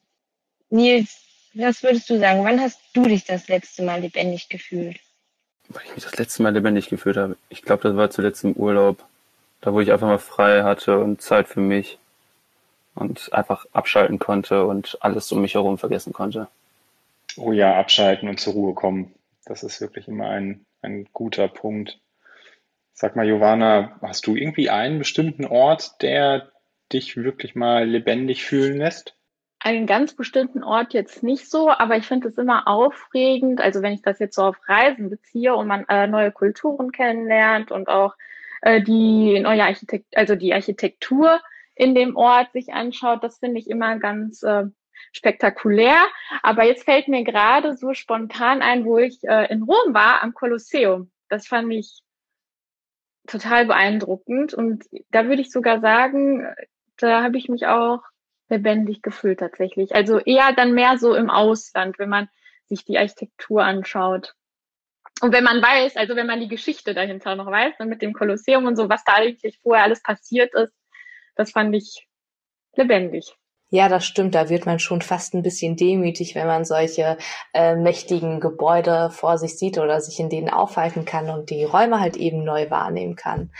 Nils, 0.69 1.21
was 1.53 1.81
würdest 1.81 2.09
du 2.09 2.19
sagen? 2.19 2.43
Wann 2.43 2.59
hast 2.59 2.79
du 2.93 3.03
dich 3.03 3.23
das 3.23 3.47
letzte 3.47 3.83
Mal 3.83 4.01
lebendig 4.01 4.49
gefühlt? 4.49 4.99
Wann 5.69 5.83
ich 5.85 5.95
mich 5.95 6.03
das 6.03 6.17
letzte 6.17 6.43
Mal 6.43 6.53
lebendig 6.53 6.89
gefühlt 6.89 7.15
habe? 7.15 7.37
Ich 7.47 7.61
glaube, 7.61 7.83
das 7.83 7.95
war 7.95 8.09
zuletzt 8.09 8.43
im 8.43 8.53
Urlaub. 8.53 9.05
Da, 9.61 9.73
wo 9.73 9.79
ich 9.79 9.93
einfach 9.93 10.07
mal 10.07 10.19
frei 10.19 10.63
hatte 10.63 10.99
und 10.99 11.21
Zeit 11.21 11.47
für 11.47 11.61
mich 11.61 11.97
und 12.95 13.31
einfach 13.33 13.65
abschalten 13.73 14.19
konnte 14.19 14.65
und 14.65 14.97
alles 15.01 15.31
um 15.31 15.41
mich 15.41 15.53
herum 15.53 15.77
vergessen 15.77 16.13
konnte. 16.13 16.47
Oh 17.37 17.51
ja, 17.51 17.77
abschalten 17.77 18.29
und 18.29 18.39
zur 18.39 18.53
Ruhe 18.53 18.73
kommen. 18.73 19.13
Das 19.45 19.63
ist 19.63 19.81
wirklich 19.81 20.07
immer 20.07 20.29
ein, 20.29 20.65
ein 20.81 21.07
guter 21.13 21.47
Punkt. 21.47 21.99
Sag 22.93 23.15
mal, 23.15 23.25
Giovanna, 23.25 23.99
hast 24.01 24.25
du 24.25 24.35
irgendwie 24.35 24.69
einen 24.69 24.99
bestimmten 24.99 25.45
Ort, 25.45 26.01
der 26.01 26.49
dich 26.93 27.17
wirklich 27.17 27.53
mal 27.55 27.85
lebendig 27.85 28.43
fühlen 28.45 28.77
lässt? 28.77 29.15
einen 29.65 29.87
ganz 29.87 30.13
bestimmten 30.13 30.63
Ort 30.63 30.93
jetzt 30.93 31.23
nicht 31.23 31.49
so, 31.49 31.71
aber 31.71 31.97
ich 31.97 32.05
finde 32.05 32.27
es 32.27 32.37
immer 32.37 32.67
aufregend, 32.67 33.61
also 33.61 33.81
wenn 33.81 33.93
ich 33.93 34.03
das 34.03 34.19
jetzt 34.19 34.35
so 34.35 34.43
auf 34.43 34.57
Reisen 34.69 35.09
beziehe 35.09 35.55
und 35.55 35.65
man 35.65 35.85
äh, 35.89 36.05
neue 36.05 36.31
Kulturen 36.31 36.91
kennenlernt 36.91 37.71
und 37.71 37.87
auch 37.87 38.13
äh, 38.61 38.79
die 38.83 39.39
neue 39.39 39.63
Architekt 39.63 40.15
also 40.15 40.35
die 40.35 40.53
Architektur 40.53 41.39
in 41.75 41.93
dem 41.93 42.15
Ort 42.15 42.51
sich 42.53 42.73
anschaut, 42.73 43.23
das 43.23 43.39
finde 43.39 43.59
ich 43.59 43.69
immer 43.69 43.99
ganz 43.99 44.41
äh, 44.43 44.65
spektakulär. 45.11 45.97
Aber 46.41 46.63
jetzt 46.63 46.85
fällt 46.85 47.07
mir 47.07 47.23
gerade 47.23 47.75
so 47.75 47.93
spontan 47.93 48.61
ein, 48.61 48.85
wo 48.85 48.97
ich 48.97 49.23
äh, 49.23 49.51
in 49.51 49.63
Rom 49.63 49.93
war, 49.93 50.23
am 50.23 50.33
Kolosseum. 50.33 51.11
Das 51.29 51.47
fand 51.47 51.71
ich 51.73 52.01
total 53.27 53.65
beeindruckend 53.65 54.53
und 54.53 54.85
da 55.09 55.25
würde 55.25 55.41
ich 55.41 55.51
sogar 55.51 55.81
sagen, 55.81 56.47
da 56.97 57.23
habe 57.23 57.37
ich 57.37 57.49
mich 57.49 57.65
auch 57.65 58.01
lebendig 58.49 59.01
gefühlt 59.01 59.39
tatsächlich. 59.39 59.95
Also 59.95 60.19
eher 60.19 60.53
dann 60.53 60.73
mehr 60.73 60.97
so 60.97 61.15
im 61.15 61.29
Ausland, 61.29 61.97
wenn 61.97 62.09
man 62.09 62.29
sich 62.65 62.85
die 62.85 62.97
Architektur 62.97 63.63
anschaut. 63.63 64.35
Und 65.21 65.33
wenn 65.33 65.43
man 65.43 65.61
weiß, 65.61 65.95
also 65.95 66.15
wenn 66.15 66.27
man 66.27 66.39
die 66.39 66.47
Geschichte 66.47 66.93
dahinter 66.93 67.35
noch 67.35 67.47
weiß, 67.49 67.79
ne, 67.79 67.85
mit 67.85 68.01
dem 68.01 68.13
Kolosseum 68.13 68.65
und 68.65 68.75
so, 68.75 68.89
was 68.89 69.03
da 69.05 69.13
eigentlich 69.13 69.59
vorher 69.61 69.85
alles 69.85 70.03
passiert 70.03 70.53
ist, 70.53 70.73
das 71.35 71.51
fand 71.51 71.75
ich 71.75 72.07
lebendig. 72.75 73.35
Ja, 73.69 73.89
das 73.89 74.05
stimmt. 74.05 74.35
Da 74.35 74.49
wird 74.49 74.65
man 74.65 74.79
schon 74.79 75.01
fast 75.01 75.33
ein 75.33 75.41
bisschen 75.41 75.75
demütig, 75.75 76.35
wenn 76.35 76.47
man 76.47 76.65
solche 76.65 77.17
äh, 77.53 77.75
mächtigen 77.75 78.39
Gebäude 78.39 79.09
vor 79.09 79.37
sich 79.37 79.57
sieht 79.57 79.77
oder 79.79 79.99
sich 80.01 80.19
in 80.19 80.29
denen 80.29 80.49
aufhalten 80.49 81.03
kann 81.03 81.29
und 81.29 81.49
die 81.49 81.63
Räume 81.63 81.99
halt 81.99 82.15
eben 82.15 82.43
neu 82.43 82.69
wahrnehmen 82.69 83.15
kann. 83.15 83.51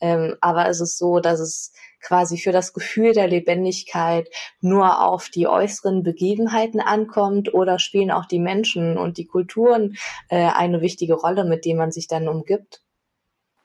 Ähm, 0.00 0.36
aber 0.40 0.68
es 0.68 0.80
ist 0.80 0.98
so, 0.98 1.20
dass 1.20 1.40
es 1.40 1.72
quasi 2.00 2.36
für 2.36 2.52
das 2.52 2.74
Gefühl 2.74 3.12
der 3.14 3.28
Lebendigkeit 3.28 4.28
nur 4.60 5.02
auf 5.02 5.30
die 5.30 5.48
äußeren 5.48 6.02
Begebenheiten 6.02 6.80
ankommt 6.80 7.54
oder 7.54 7.78
spielen 7.78 8.10
auch 8.10 8.26
die 8.26 8.38
Menschen 8.38 8.98
und 8.98 9.16
die 9.16 9.26
Kulturen 9.26 9.96
äh, 10.28 10.48
eine 10.48 10.82
wichtige 10.82 11.14
Rolle, 11.14 11.44
mit 11.44 11.64
denen 11.64 11.78
man 11.78 11.92
sich 11.92 12.08
dann 12.08 12.28
umgibt? 12.28 12.82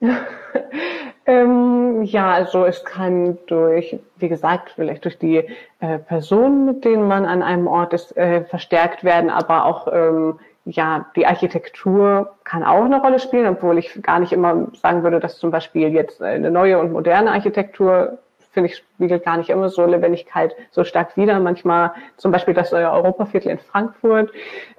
ähm, 1.26 2.02
ja, 2.02 2.32
also 2.32 2.64
es 2.64 2.84
kann 2.84 3.38
durch, 3.46 3.98
wie 4.16 4.28
gesagt, 4.28 4.72
vielleicht 4.74 5.04
durch 5.04 5.18
die 5.18 5.44
äh, 5.80 5.98
Personen, 5.98 6.66
mit 6.66 6.84
denen 6.84 7.06
man 7.06 7.24
an 7.24 7.42
einem 7.42 7.66
Ort 7.66 7.92
ist, 7.92 8.16
äh, 8.16 8.44
verstärkt 8.44 9.04
werden, 9.04 9.30
aber 9.30 9.64
auch 9.66 9.88
ähm, 9.92 10.38
ja, 10.64 11.06
die 11.16 11.26
Architektur 11.26 12.34
kann 12.44 12.62
auch 12.62 12.84
eine 12.84 13.00
Rolle 13.00 13.18
spielen, 13.18 13.46
obwohl 13.46 13.78
ich 13.78 14.00
gar 14.02 14.20
nicht 14.20 14.32
immer 14.32 14.68
sagen 14.80 15.02
würde, 15.02 15.18
dass 15.18 15.38
zum 15.38 15.50
Beispiel 15.50 15.88
jetzt 15.88 16.22
eine 16.22 16.50
neue 16.50 16.78
und 16.78 16.92
moderne 16.92 17.32
Architektur, 17.32 18.18
finde 18.52 18.68
ich, 18.68 18.76
spiegelt 18.76 19.24
gar 19.24 19.38
nicht 19.38 19.50
immer 19.50 19.70
so 19.70 19.84
Lebendigkeit 19.84 20.54
so 20.70 20.84
stark 20.84 21.16
wider. 21.16 21.40
Manchmal 21.40 21.92
zum 22.16 22.30
Beispiel 22.30 22.54
das 22.54 22.72
Europaviertel 22.72 23.50
in 23.50 23.58
Frankfurt, 23.58 24.30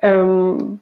ähm, 0.02 0.80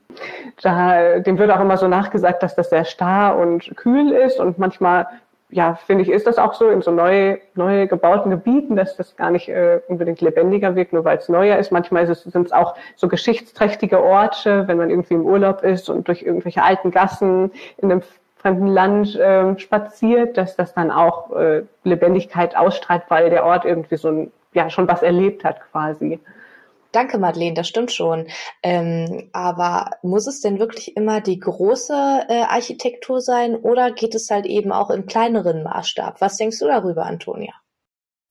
da, 0.62 1.20
dem 1.20 1.40
wird 1.40 1.50
auch 1.52 1.62
immer 1.62 1.78
so 1.78 1.88
nachgesagt, 1.88 2.44
dass 2.44 2.56
das 2.56 2.70
sehr 2.70 2.86
starr 2.86 3.38
und 3.38 3.76
kühl 3.78 4.12
ist 4.12 4.40
und 4.40 4.60
manchmal 4.60 5.08
ja, 5.52 5.76
finde 5.76 6.04
ich, 6.04 6.10
ist 6.10 6.28
das 6.28 6.38
auch 6.38 6.54
so 6.54 6.70
in 6.70 6.82
so 6.82 6.92
neu, 6.92 7.38
neu 7.56 7.86
gebauten 7.88 8.32
Gebieten, 8.32 8.76
dass 8.76 8.96
das 8.96 9.16
gar 9.18 9.32
nicht 9.32 9.50
äh, 9.50 9.82
unbedingt 9.88 10.22
lebendiger 10.22 10.76
wirkt, 10.76 10.94
nur 10.94 11.04
weil 11.04 11.18
es 11.18 11.30
neuer 11.30 11.58
ist. 11.58 11.72
Manchmal 11.72 12.08
sind 12.08 12.46
es 12.46 12.52
auch 12.54 12.76
so 12.96 13.10
geschichtsträchtige 13.10 14.02
Orte, 14.02 14.68
wenn 14.68 14.78
man 14.78 14.90
irgendwie 14.90 15.16
im 15.16 15.26
Urlaub 15.26 15.62
ist 15.64 15.90
und 15.90 16.08
durch 16.08 16.24
irgendwelche 16.24 16.64
alten 16.64 16.92
Gassen 16.92 17.52
in 17.78 17.92
einem 17.92 18.02
fremden 18.38 18.68
Land 18.68 19.16
äh, 19.16 19.58
spaziert, 19.60 20.38
dass 20.38 20.56
das 20.56 20.74
dann 20.74 20.90
auch 20.90 21.36
äh, 21.36 21.64
Lebendigkeit 21.84 22.56
ausstrahlt, 22.56 23.04
weil 23.10 23.30
der 23.30 23.46
Ort 23.46 23.66
irgendwie 23.66 23.98
so 23.98 24.10
ein, 24.10 24.32
ja, 24.54 24.70
schon 24.70 24.88
was 24.88 25.04
erlebt 25.04 25.44
hat 25.44 25.60
quasi. 25.72 26.20
Danke, 26.92 27.18
Madeleine, 27.18 27.54
das 27.54 27.68
stimmt 27.68 27.92
schon. 27.92 28.28
Ähm, 28.64 29.30
aber 29.32 29.92
muss 30.02 30.28
es 30.28 30.42
denn 30.42 30.60
wirklich 30.60 30.98
immer 30.98 31.22
die 31.22 31.40
große 31.40 32.26
äh, 32.28 32.42
Architektur 32.42 33.22
sein 33.22 33.56
oder 33.56 33.92
geht 33.92 34.14
es 34.14 34.30
halt 34.30 34.46
eben 34.46 34.72
auch 34.72 34.90
im 34.90 35.06
kleineren 35.06 35.64
Maßstab? 35.64 36.20
Was 36.20 36.38
denkst 36.38 36.60
du 36.60 36.68
darüber, 36.68 37.06
Antonia? 37.06 37.54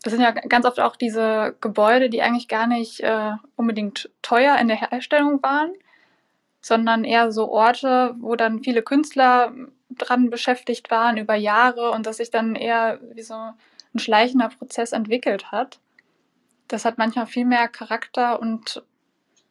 Das 0.02 0.12
sind 0.12 0.22
ja 0.22 0.30
ganz 0.30 0.64
oft 0.64 0.80
auch 0.80 0.96
diese 0.96 1.54
Gebäude, 1.60 2.10
die 2.10 2.22
eigentlich 2.22 2.48
gar 2.48 2.66
nicht 2.66 3.00
äh, 3.00 3.32
unbedingt 3.56 4.10
teuer 4.22 4.56
in 4.58 4.68
der 4.68 4.90
Herstellung 4.90 5.42
waren, 5.42 5.72
sondern 6.60 7.04
eher 7.04 7.32
so 7.32 7.50
Orte, 7.50 8.14
wo 8.20 8.36
dann 8.36 8.62
viele 8.62 8.82
Künstler 8.82 9.52
dran 9.90 10.30
beschäftigt 10.30 10.90
waren 10.90 11.16
über 11.16 11.34
Jahre 11.34 11.90
und 11.90 12.06
das 12.06 12.18
sich 12.18 12.30
dann 12.30 12.54
eher 12.54 13.00
wie 13.14 13.22
so 13.22 13.34
ein 13.34 13.98
schleichender 13.98 14.48
Prozess 14.48 14.92
entwickelt 14.92 15.50
hat 15.50 15.80
das 16.70 16.84
hat 16.84 16.98
manchmal 16.98 17.26
viel 17.26 17.44
mehr 17.44 17.66
Charakter 17.68 18.40
und 18.40 18.82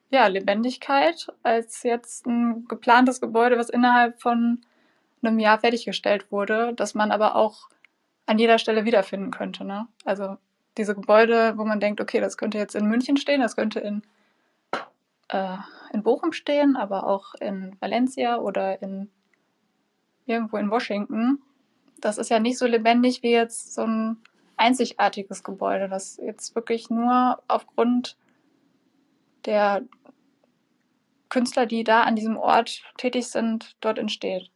ja, 0.09 0.27
Lebendigkeit 0.27 1.27
als 1.43 1.83
jetzt 1.83 2.25
ein 2.25 2.65
geplantes 2.67 3.19
Gebäude, 3.19 3.57
was 3.57 3.69
innerhalb 3.69 4.21
von 4.21 4.61
einem 5.21 5.37
Jahr 5.37 5.59
fertiggestellt 5.59 6.31
wurde, 6.31 6.73
das 6.73 6.95
man 6.95 7.11
aber 7.11 7.35
auch 7.35 7.69
an 8.25 8.39
jeder 8.39 8.57
Stelle 8.57 8.85
wiederfinden 8.85 9.31
könnte. 9.31 9.65
Ne? 9.65 9.87
Also 10.05 10.37
diese 10.77 10.95
Gebäude, 10.95 11.57
wo 11.57 11.65
man 11.65 11.81
denkt, 11.81 11.99
okay, 11.99 12.21
das 12.21 12.37
könnte 12.37 12.57
jetzt 12.57 12.75
in 12.75 12.85
München 12.85 13.17
stehen, 13.17 13.41
das 13.41 13.57
könnte 13.57 13.81
in, 13.81 14.01
äh, 15.27 15.57
in 15.91 16.03
Bochum 16.03 16.31
stehen, 16.31 16.77
aber 16.77 17.05
auch 17.05 17.35
in 17.35 17.75
Valencia 17.81 18.37
oder 18.37 18.81
in 18.81 19.09
irgendwo 20.25 20.55
in 20.55 20.71
Washington. 20.71 21.41
Das 21.99 22.17
ist 22.17 22.29
ja 22.29 22.39
nicht 22.39 22.57
so 22.57 22.65
lebendig 22.65 23.23
wie 23.23 23.31
jetzt 23.31 23.73
so 23.73 23.81
ein 23.81 24.17
einzigartiges 24.59 25.43
Gebäude, 25.43 25.89
das 25.89 26.17
jetzt 26.17 26.55
wirklich 26.55 26.89
nur 26.89 27.41
aufgrund 27.47 28.17
der 29.45 29.83
Künstler, 31.29 31.65
die 31.65 31.83
da 31.83 32.03
an 32.03 32.15
diesem 32.15 32.37
Ort 32.37 32.81
tätig 32.97 33.27
sind, 33.27 33.75
dort 33.81 33.97
entsteht. 33.97 34.49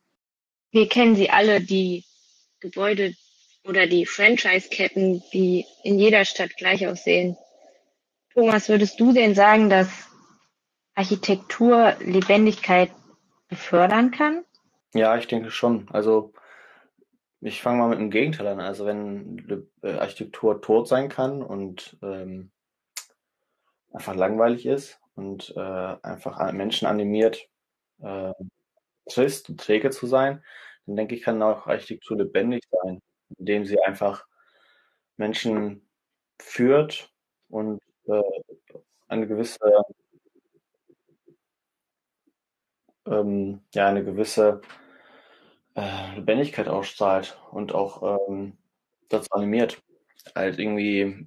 Wir 0.72 0.90
kennen 0.90 1.16
sie 1.16 1.30
alle, 1.30 1.62
die 1.62 2.04
Gebäude 2.60 3.14
oder 3.64 3.88
die 3.88 4.06
Franchise-Ketten, 4.06 5.24
die 5.32 5.66
in 5.84 6.00
jeder 6.00 6.26
Stadt 6.26 6.58
gleich 6.58 6.86
aussehen. 6.88 7.38
Thomas, 8.34 8.68
würdest 8.68 9.00
du 9.00 9.14
denn 9.14 9.36
sagen, 9.36 9.70
dass 9.70 9.88
Architektur 10.96 11.96
Lebendigkeit 12.00 12.92
befördern 13.48 14.12
kann? 14.12 14.44
Ja, 14.94 15.16
ich 15.18 15.28
denke 15.28 15.52
schon. 15.52 15.88
Also 15.92 16.34
ich 17.44 17.62
fange 17.62 17.80
mal 17.80 17.90
mit 17.90 18.00
dem 18.00 18.10
Gegenteil 18.10 18.48
an. 18.48 18.60
Also 18.60 18.86
wenn 18.86 19.68
äh, 19.82 19.92
Architektur 19.94 20.62
tot 20.62 20.88
sein 20.88 21.10
kann 21.10 21.42
und 21.44 21.98
ähm, 22.02 22.52
einfach 23.92 24.16
langweilig 24.16 24.66
ist 24.66 25.00
und 25.16 25.54
äh, 25.56 25.60
einfach 25.60 26.52
Menschen 26.54 26.88
animiert, 26.88 27.48
äh, 28.02 28.34
trist 29.10 29.50
und 29.50 29.60
träge 29.60 29.90
zu 29.90 30.08
sein, 30.08 30.44
dann 30.86 30.96
denke 30.96 31.16
ich, 31.16 31.22
kann 31.24 31.42
auch 31.42 31.68
Architektur 31.68 32.18
lebendig 32.18 32.64
sein, 32.72 33.02
indem 33.38 33.66
sie 33.66 33.80
einfach 33.82 34.26
Menschen 35.18 35.88
führt 36.42 37.12
und 37.50 37.82
äh, 38.08 38.22
eine 39.08 39.28
gewisse 39.28 39.60
ähm, 43.06 43.62
ja 43.74 43.88
eine 43.88 44.04
gewisse 44.04 44.62
äh, 45.75 46.15
Lebendigkeit 46.15 46.68
ausstrahlt 46.68 47.39
und 47.51 47.74
auch 47.74 48.20
ähm, 48.27 48.58
dazu 49.10 49.27
animiert, 49.32 49.82
halt 50.36 50.60
irgendwie 50.60 51.25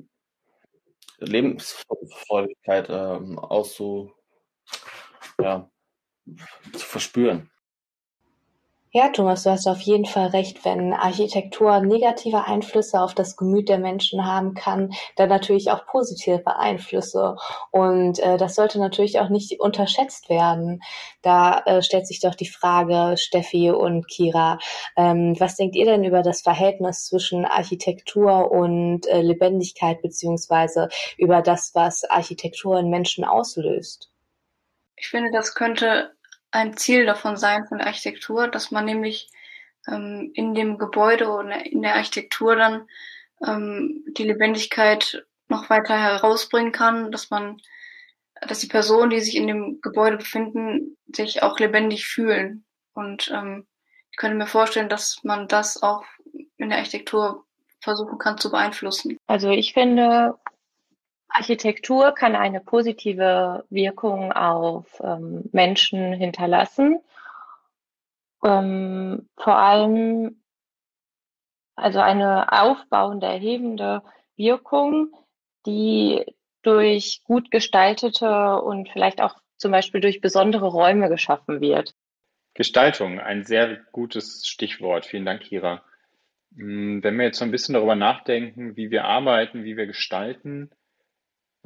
Lebensfreudigkeit 1.18 2.88
ähm, 2.90 3.38
auszu, 3.38 4.12
ja, 5.40 5.70
zu 6.72 6.86
verspüren. 6.86 7.50
Ja, 8.96 9.10
Thomas, 9.10 9.42
du 9.42 9.50
hast 9.50 9.66
auf 9.66 9.82
jeden 9.82 10.06
Fall 10.06 10.28
recht. 10.28 10.64
Wenn 10.64 10.94
Architektur 10.94 11.80
negative 11.80 12.46
Einflüsse 12.46 12.98
auf 12.98 13.12
das 13.12 13.36
Gemüt 13.36 13.68
der 13.68 13.76
Menschen 13.76 14.24
haben 14.24 14.54
kann, 14.54 14.90
dann 15.16 15.28
natürlich 15.28 15.70
auch 15.70 15.84
positive 15.84 16.56
Einflüsse. 16.56 17.36
Und 17.70 18.18
äh, 18.20 18.38
das 18.38 18.54
sollte 18.54 18.78
natürlich 18.78 19.20
auch 19.20 19.28
nicht 19.28 19.60
unterschätzt 19.60 20.30
werden. 20.30 20.80
Da 21.20 21.60
äh, 21.66 21.82
stellt 21.82 22.06
sich 22.06 22.20
doch 22.20 22.34
die 22.34 22.48
Frage, 22.48 23.18
Steffi 23.18 23.70
und 23.70 24.08
Kira, 24.08 24.58
ähm, 24.96 25.36
was 25.38 25.56
denkt 25.56 25.76
ihr 25.76 25.84
denn 25.84 26.02
über 26.02 26.22
das 26.22 26.40
Verhältnis 26.40 27.04
zwischen 27.04 27.44
Architektur 27.44 28.50
und 28.50 29.06
äh, 29.08 29.20
Lebendigkeit 29.20 30.00
beziehungsweise 30.00 30.88
über 31.18 31.42
das, 31.42 31.74
was 31.74 32.04
Architektur 32.04 32.78
in 32.78 32.88
Menschen 32.88 33.26
auslöst? 33.26 34.10
Ich 34.98 35.08
finde, 35.08 35.30
das 35.30 35.54
könnte 35.54 36.15
ein 36.56 36.76
Ziel 36.76 37.06
davon 37.06 37.36
sein 37.36 37.66
von 37.66 37.78
der 37.78 37.86
Architektur, 37.86 38.48
dass 38.48 38.70
man 38.70 38.84
nämlich 38.84 39.28
ähm, 39.86 40.30
in 40.34 40.54
dem 40.54 40.78
Gebäude 40.78 41.28
oder 41.28 41.64
in 41.66 41.82
der 41.82 41.94
Architektur 41.94 42.56
dann 42.56 42.88
ähm, 43.46 44.04
die 44.16 44.24
Lebendigkeit 44.24 45.24
noch 45.48 45.70
weiter 45.70 45.96
herausbringen 45.98 46.72
kann, 46.72 47.12
dass 47.12 47.30
man, 47.30 47.60
dass 48.48 48.60
die 48.60 48.68
Personen, 48.68 49.10
die 49.10 49.20
sich 49.20 49.36
in 49.36 49.46
dem 49.46 49.80
Gebäude 49.80 50.16
befinden, 50.16 50.96
sich 51.14 51.42
auch 51.42 51.58
lebendig 51.58 52.06
fühlen. 52.06 52.64
Und 52.94 53.30
ähm, 53.32 53.66
ich 54.10 54.16
könnte 54.16 54.36
mir 54.36 54.46
vorstellen, 54.46 54.88
dass 54.88 55.22
man 55.22 55.48
das 55.48 55.82
auch 55.82 56.04
in 56.56 56.70
der 56.70 56.78
Architektur 56.78 57.44
versuchen 57.80 58.18
kann 58.18 58.38
zu 58.38 58.50
beeinflussen. 58.50 59.18
Also 59.26 59.50
ich 59.50 59.74
finde, 59.74 60.34
Architektur 61.28 62.12
kann 62.12 62.36
eine 62.36 62.60
positive 62.60 63.64
Wirkung 63.68 64.32
auf 64.32 65.00
ähm, 65.02 65.48
Menschen 65.52 66.12
hinterlassen. 66.12 67.00
Ähm, 68.44 69.28
vor 69.36 69.56
allem 69.56 70.42
also 71.74 72.00
eine 72.00 72.50
aufbauende, 72.52 73.26
erhebende 73.26 74.02
Wirkung, 74.36 75.14
die 75.66 76.24
durch 76.62 77.20
gut 77.24 77.50
gestaltete 77.50 78.60
und 78.62 78.88
vielleicht 78.88 79.20
auch 79.20 79.36
zum 79.56 79.72
Beispiel 79.72 80.00
durch 80.00 80.20
besondere 80.20 80.66
Räume 80.66 81.08
geschaffen 81.08 81.60
wird. 81.60 81.94
Gestaltung, 82.54 83.20
ein 83.20 83.44
sehr 83.44 83.76
gutes 83.92 84.46
Stichwort. 84.46 85.04
Vielen 85.06 85.26
Dank, 85.26 85.42
Kira. 85.42 85.82
Hm, 86.56 87.02
wenn 87.02 87.16
wir 87.18 87.26
jetzt 87.26 87.38
so 87.38 87.44
ein 87.44 87.50
bisschen 87.50 87.74
darüber 87.74 87.94
nachdenken, 87.94 88.76
wie 88.76 88.90
wir 88.90 89.04
arbeiten, 89.04 89.64
wie 89.64 89.76
wir 89.76 89.86
gestalten, 89.86 90.70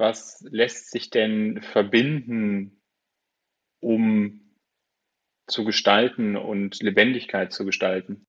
was 0.01 0.45
lässt 0.49 0.91
sich 0.91 1.09
denn 1.09 1.61
verbinden, 1.61 2.81
um 3.79 4.41
zu 5.47 5.63
gestalten 5.63 6.35
und 6.35 6.81
Lebendigkeit 6.81 7.53
zu 7.53 7.65
gestalten? 7.65 8.25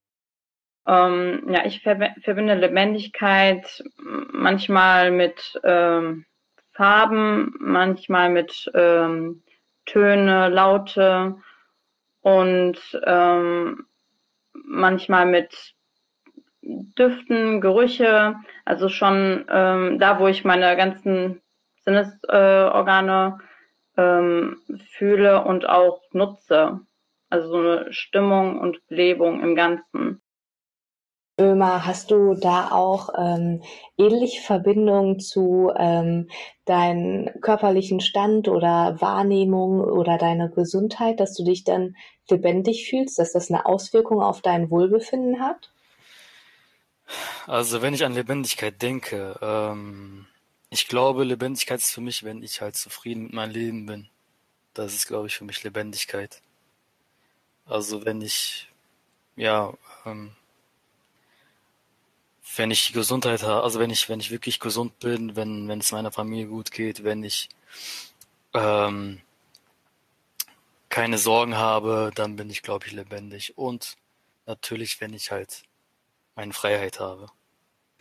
Ähm, 0.87 1.47
ja, 1.49 1.65
ich 1.65 1.83
verbinde 1.83 2.55
Lebendigkeit 2.55 3.83
manchmal 3.97 5.11
mit 5.11 5.61
ähm, 5.65 6.27
Farben, 6.73 7.55
manchmal 7.59 8.31
mit 8.31 8.71
ähm, 8.75 9.43
Töne, 9.85 10.49
Laute 10.49 11.37
und 12.21 12.79
ähm, 13.05 13.87
manchmal 14.53 15.27
mit 15.27 15.75
Düften, 16.63 17.61
Gerüche. 17.61 18.37
Also 18.65 18.89
schon 18.89 19.45
ähm, 19.49 19.99
da, 19.99 20.19
wo 20.19 20.29
ich 20.29 20.45
meine 20.45 20.77
ganzen 20.77 21.42
Sinnesorgane 21.85 23.39
ähm, 23.97 24.61
fühle 24.91 25.45
und 25.45 25.69
auch 25.69 26.03
nutze. 26.13 26.81
Also 27.29 27.49
so 27.49 27.59
eine 27.59 27.93
Stimmung 27.93 28.59
und 28.59 28.87
Belebung 28.89 29.41
im 29.43 29.55
Ganzen. 29.55 30.21
Ömer, 31.41 31.87
hast 31.87 32.11
du 32.11 32.35
da 32.35 32.71
auch 32.73 33.09
ähm, 33.17 33.63
ähnliche 33.97 34.43
Verbindungen 34.43 35.19
zu 35.19 35.73
ähm, 35.77 36.29
deinem 36.67 37.31
körperlichen 37.41 38.01
Stand 38.01 38.49
oder 38.49 39.01
Wahrnehmung 39.01 39.81
oder 39.81 40.19
deiner 40.19 40.51
Gesundheit, 40.51 41.21
dass 41.21 41.35
du 41.35 41.43
dich 41.43 41.65
dann 41.65 41.97
lebendig 42.29 42.89
fühlst, 42.89 43.19
dass 43.19 43.33
das 43.33 43.51
eine 43.51 43.65
Auswirkung 43.65 44.21
auf 44.21 44.43
dein 44.43 44.71
Wohlbefinden 44.71 45.41
hat? 45.41 45.73
Also 47.47 47.83
wenn 47.83 47.95
ich 47.95 48.05
an 48.05 48.15
Lebendigkeit 48.15 48.81
denke, 48.81 49.37
ähm, 49.41 50.27
ich 50.73 50.89
glaube, 50.89 51.25
Lebendigkeit 51.25 51.81
ist 51.81 51.93
für 51.93 52.01
mich, 52.01 52.23
wenn 52.23 52.43
ich 52.43 52.63
halt 52.63 52.77
zufrieden 52.77 53.25
mit 53.25 53.35
meinem 53.35 53.53
Leben 53.53 53.87
bin. 53.87 54.09
Das 54.73 54.95
ist, 54.95 55.07
glaube 55.07 55.27
ich, 55.27 55.37
für 55.37 55.45
mich 55.45 55.63
Lebendigkeit. 55.65 56.41
Also 57.67 58.07
wenn 58.07 58.23
ich, 58.23 58.69
ja, 59.37 59.75
ähm, 60.07 60.35
wenn 62.57 62.71
ich 62.71 62.95
Gesundheit 62.95 63.43
habe, 63.43 63.63
also 63.65 63.81
wenn 63.81 63.91
ich, 63.91 64.09
wenn 64.09 64.21
ich 64.21 64.31
wirklich 64.31 64.61
gesund 64.61 64.99
bin, 64.99 65.37
wenn, 65.37 65.69
wenn 65.69 65.81
es 65.81 65.93
meiner 65.93 66.11
Familie 66.11 66.47
gut 66.47 66.71
geht, 66.71 67.05
wenn 67.05 67.23
ich 67.23 67.51
ähm, 68.55 69.21
keine 70.89 71.19
Sorgen 71.19 71.57
habe, 71.57 72.13
dann 72.15 72.37
bin 72.37 72.49
ich, 72.49 72.63
glaube 72.63 72.87
ich, 72.87 72.93
lebendig. 72.93 73.59
Und 73.59 73.97
natürlich, 74.47 75.03
wenn 75.03 75.13
ich 75.13 75.31
halt 75.31 75.65
meine 76.35 76.55
Freiheit 76.55 76.99
habe. 76.99 77.31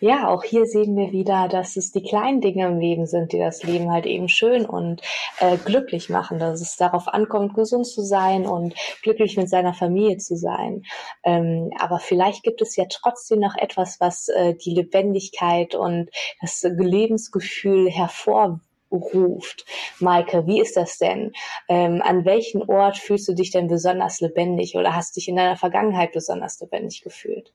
Ja, 0.03 0.29
auch 0.29 0.43
hier 0.43 0.65
sehen 0.65 0.97
wir 0.97 1.11
wieder, 1.11 1.47
dass 1.47 1.75
es 1.75 1.91
die 1.91 2.01
kleinen 2.01 2.41
Dinge 2.41 2.65
im 2.65 2.79
Leben 2.79 3.05
sind, 3.05 3.33
die 3.33 3.37
das 3.37 3.61
Leben 3.61 3.91
halt 3.91 4.07
eben 4.07 4.29
schön 4.29 4.65
und 4.65 4.99
äh, 5.39 5.57
glücklich 5.57 6.09
machen, 6.09 6.39
dass 6.39 6.59
es 6.59 6.75
darauf 6.75 7.07
ankommt, 7.07 7.53
gesund 7.53 7.85
zu 7.85 8.01
sein 8.01 8.47
und 8.47 8.73
glücklich 9.03 9.37
mit 9.37 9.47
seiner 9.47 9.75
Familie 9.75 10.17
zu 10.17 10.35
sein. 10.35 10.81
Ähm, 11.23 11.69
aber 11.77 11.99
vielleicht 11.99 12.41
gibt 12.41 12.63
es 12.63 12.75
ja 12.75 12.85
trotzdem 12.89 13.41
noch 13.41 13.55
etwas, 13.55 13.99
was 13.99 14.27
äh, 14.29 14.55
die 14.55 14.73
Lebendigkeit 14.73 15.75
und 15.75 16.09
das 16.41 16.63
Lebensgefühl 16.63 17.87
hervorruft. 17.91 19.65
Maike, 19.99 20.47
wie 20.47 20.61
ist 20.61 20.77
das 20.77 20.97
denn? 20.97 21.31
Ähm, 21.69 22.01
an 22.03 22.25
welchem 22.25 22.67
Ort 22.67 22.97
fühlst 22.97 23.27
du 23.27 23.35
dich 23.35 23.51
denn 23.51 23.67
besonders 23.67 24.19
lebendig 24.19 24.75
oder 24.75 24.95
hast 24.95 25.15
dich 25.15 25.27
in 25.27 25.35
deiner 25.35 25.57
Vergangenheit 25.57 26.11
besonders 26.11 26.59
lebendig 26.59 27.03
gefühlt? 27.03 27.53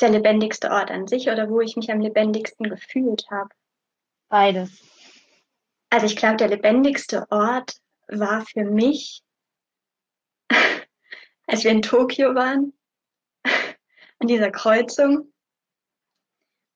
Der 0.00 0.10
lebendigste 0.10 0.70
Ort 0.70 0.90
an 0.90 1.06
sich 1.06 1.28
oder 1.28 1.48
wo 1.48 1.60
ich 1.60 1.76
mich 1.76 1.90
am 1.90 2.00
lebendigsten 2.00 2.68
gefühlt 2.68 3.26
habe? 3.30 3.50
Beides. 4.28 4.82
Also 5.90 6.06
ich 6.06 6.16
glaube, 6.16 6.36
der 6.36 6.48
lebendigste 6.48 7.26
Ort 7.30 7.76
war 8.08 8.44
für 8.44 8.64
mich, 8.64 9.22
als 11.46 11.64
wir 11.64 11.70
in 11.70 11.82
Tokio 11.82 12.34
waren, 12.34 12.72
an 14.18 14.26
dieser 14.26 14.50
Kreuzung 14.50 15.32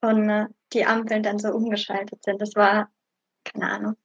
und 0.01 0.29
äh, 0.29 0.47
die 0.73 0.85
Ampeln 0.85 1.23
dann 1.23 1.39
so 1.39 1.49
umgeschaltet 1.49 2.23
sind. 2.23 2.41
Das 2.41 2.55
war, 2.55 2.93
keine 3.45 3.71
Ahnung. 3.71 3.97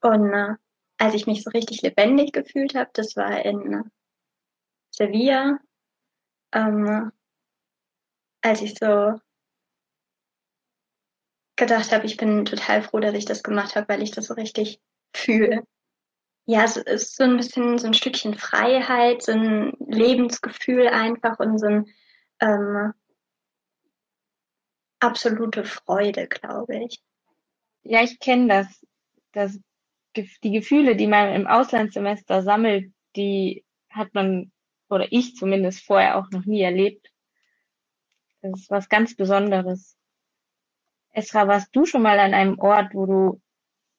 Und 0.00 0.32
äh, 0.32 0.54
als 0.98 1.14
ich 1.14 1.26
mich 1.26 1.42
so 1.42 1.50
richtig 1.50 1.82
lebendig 1.82 2.32
gefühlt 2.32 2.74
habe, 2.74 2.90
das 2.92 3.16
war 3.16 3.44
in 3.44 3.72
äh, 3.72 3.82
Sevilla. 4.90 5.58
Ähm, 6.52 7.10
als 8.42 8.60
ich 8.60 8.74
so 8.78 9.18
gedacht 11.56 11.92
habe, 11.92 12.06
ich 12.06 12.16
bin 12.16 12.44
total 12.44 12.82
froh, 12.82 13.00
dass 13.00 13.14
ich 13.14 13.24
das 13.24 13.42
gemacht 13.42 13.76
habe, 13.76 13.88
weil 13.88 14.02
ich 14.02 14.10
das 14.10 14.26
so 14.26 14.34
richtig 14.34 14.80
fühle. 15.14 15.62
Ja, 16.44 16.64
es 16.64 16.76
ist 16.76 17.16
so 17.16 17.24
ein 17.24 17.36
bisschen 17.36 17.78
so 17.78 17.86
ein 17.86 17.94
Stückchen 17.94 18.34
Freiheit, 18.34 19.22
so 19.22 19.32
ein 19.32 19.72
Lebensgefühl 19.78 20.88
einfach 20.88 21.38
und 21.38 21.58
so 21.58 21.66
ein 21.66 21.86
ähm, 22.40 22.92
absolute 24.98 25.64
Freude, 25.64 26.26
glaube 26.26 26.84
ich. 26.84 27.00
Ja, 27.84 28.02
ich 28.02 28.18
kenne 28.18 28.48
das, 28.48 28.86
das. 29.32 29.58
Die 30.16 30.50
Gefühle, 30.50 30.94
die 30.94 31.06
man 31.06 31.32
im 31.32 31.46
Auslandssemester 31.46 32.42
sammelt, 32.42 32.92
die 33.16 33.64
hat 33.88 34.12
man, 34.12 34.52
oder 34.90 35.10
ich 35.10 35.36
zumindest 35.36 35.84
vorher 35.84 36.18
auch 36.18 36.30
noch 36.30 36.44
nie 36.44 36.60
erlebt. 36.60 37.11
Das 38.42 38.60
ist 38.60 38.70
was 38.70 38.88
ganz 38.88 39.14
Besonderes. 39.14 39.96
Esra, 41.12 41.46
warst 41.46 41.74
du 41.74 41.86
schon 41.86 42.02
mal 42.02 42.18
an 42.18 42.34
einem 42.34 42.58
Ort, 42.58 42.94
wo 42.94 43.06
du 43.06 43.40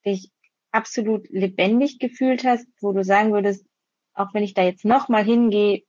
dich 0.05 0.31
absolut 0.71 1.29
lebendig 1.29 1.99
gefühlt 1.99 2.43
hast, 2.43 2.67
wo 2.81 2.91
du 2.91 3.03
sagen 3.03 3.31
würdest, 3.31 3.65
auch 4.13 4.33
wenn 4.33 4.43
ich 4.43 4.53
da 4.53 4.63
jetzt 4.63 4.85
nochmal 4.85 5.23
hingehe, 5.23 5.83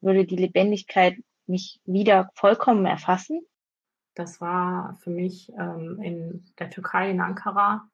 würde 0.00 0.26
die 0.26 0.36
Lebendigkeit 0.36 1.16
mich 1.46 1.80
wieder 1.84 2.30
vollkommen 2.34 2.84
erfassen? 2.84 3.40
Das 4.14 4.40
war 4.40 4.98
für 5.02 5.10
mich 5.10 5.50
ähm, 5.58 6.00
in 6.02 6.44
der 6.58 6.70
Türkei, 6.70 7.10
in 7.10 7.20
Ankara. 7.20 7.88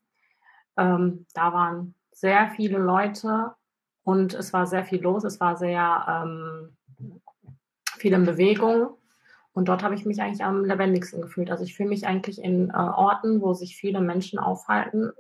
Ähm, 0.77 1.27
da 1.35 1.53
waren 1.53 1.95
sehr 2.11 2.51
viele 2.57 2.79
Leute 2.79 3.55
und 4.03 4.35
es 4.35 4.53
war 4.53 4.67
sehr 4.67 4.85
viel 4.85 5.01
los. 5.01 5.25
Es 5.25 5.41
war 5.41 5.57
sehr 5.57 6.05
ähm, 6.09 6.77
viel 7.99 8.13
in 8.13 8.25
Bewegung. 8.25 8.97
Und 9.55 9.69
dort 9.69 9.83
habe 9.83 9.95
ich 9.95 10.05
mich 10.07 10.21
eigentlich 10.21 10.45
am 10.45 10.65
lebendigsten 10.65 11.21
gefühlt. 11.21 11.51
Also 11.51 11.65
ich 11.65 11.75
fühle 11.75 11.91
mich 11.91 12.07
eigentlich 12.07 12.43
in 12.43 12.71
äh, 12.71 12.73
Orten, 12.73 13.43
wo 13.43 13.53
sich 13.53 13.77
viele 13.77 14.01
Menschen 14.01 14.39
aufhalten, 14.39 15.13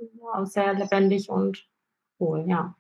sehr 0.45 0.75
lebendig 0.75 1.29
und 1.29 1.67
wohl, 2.19 2.49
ja. 2.49 2.75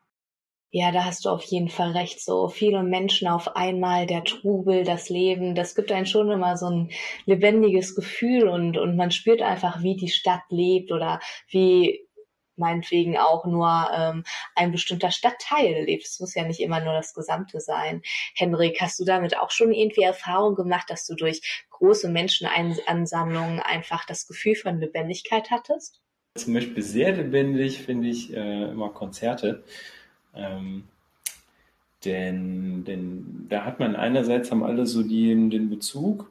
Ja, 0.75 0.91
da 0.91 1.05
hast 1.05 1.27
du 1.27 1.29
auf 1.29 1.43
jeden 1.45 1.69
Fall 1.69 1.91
recht. 1.91 2.25
So 2.25 2.49
viele 2.49 2.83
Menschen 2.83 3.29
auf 3.29 3.57
einmal, 3.57 4.07
der 4.07 4.25
Trubel, 4.25 4.85
das 4.85 5.11
Leben, 5.11 5.55
das 5.55 5.75
gibt 5.75 5.93
einen 5.93 6.07
schon 6.07 6.31
immer 6.31 6.57
so 6.57 6.67
ein 6.67 6.91
lebendiges 7.27 7.95
Gefühl 7.95 8.49
und, 8.49 8.79
und 8.79 8.97
man 8.97 9.11
spürt 9.11 9.43
einfach, 9.43 9.83
wie 9.83 9.97
die 9.97 10.09
Stadt 10.09 10.41
lebt 10.49 10.91
oder 10.91 11.21
wie 11.49 12.09
meinetwegen 12.57 13.17
auch 13.19 13.45
nur 13.45 13.89
ähm, 13.95 14.25
ein 14.55 14.73
bestimmter 14.73 15.11
Stadtteil 15.11 15.85
lebt. 15.85 16.07
Es 16.07 16.21
muss 16.21 16.35
ja 16.35 16.45
nicht 16.45 16.61
immer 16.61 16.81
nur 16.81 16.95
das 16.95 17.15
Gesamte 17.15 17.61
sein. 17.61 18.03
Henrik, 18.35 18.81
hast 18.81 19.01
du 19.01 19.05
damit 19.05 19.37
auch 19.37 19.51
schon 19.51 19.73
irgendwie 19.73 20.03
Erfahrung 20.03 20.55
gemacht, 20.55 20.89
dass 20.89 21.07
du 21.07 21.15
durch 21.15 21.65
große 21.71 22.09
Menschenansammlungen 22.09 23.61
einfach 23.61 24.05
das 24.07 24.27
Gefühl 24.27 24.55
von 24.55 24.79
Lebendigkeit 24.79 25.51
hattest? 25.51 26.01
Zum 26.35 26.55
Beispiel 26.55 26.83
sehr 26.83 27.13
lebendig 27.13 27.83
finde 27.83 28.09
ich 28.09 28.35
äh, 28.35 28.71
immer 28.71 28.89
Konzerte. 28.91 29.65
Ähm, 30.35 30.85
denn, 32.05 32.85
denn 32.85 33.47
da 33.49 33.65
hat 33.65 33.79
man 33.79 33.95
einerseits 33.95 34.51
haben 34.51 34.65
alle 34.65 34.87
so 34.87 35.03
die, 35.03 35.29
den 35.51 35.71
Bezug 35.71 36.31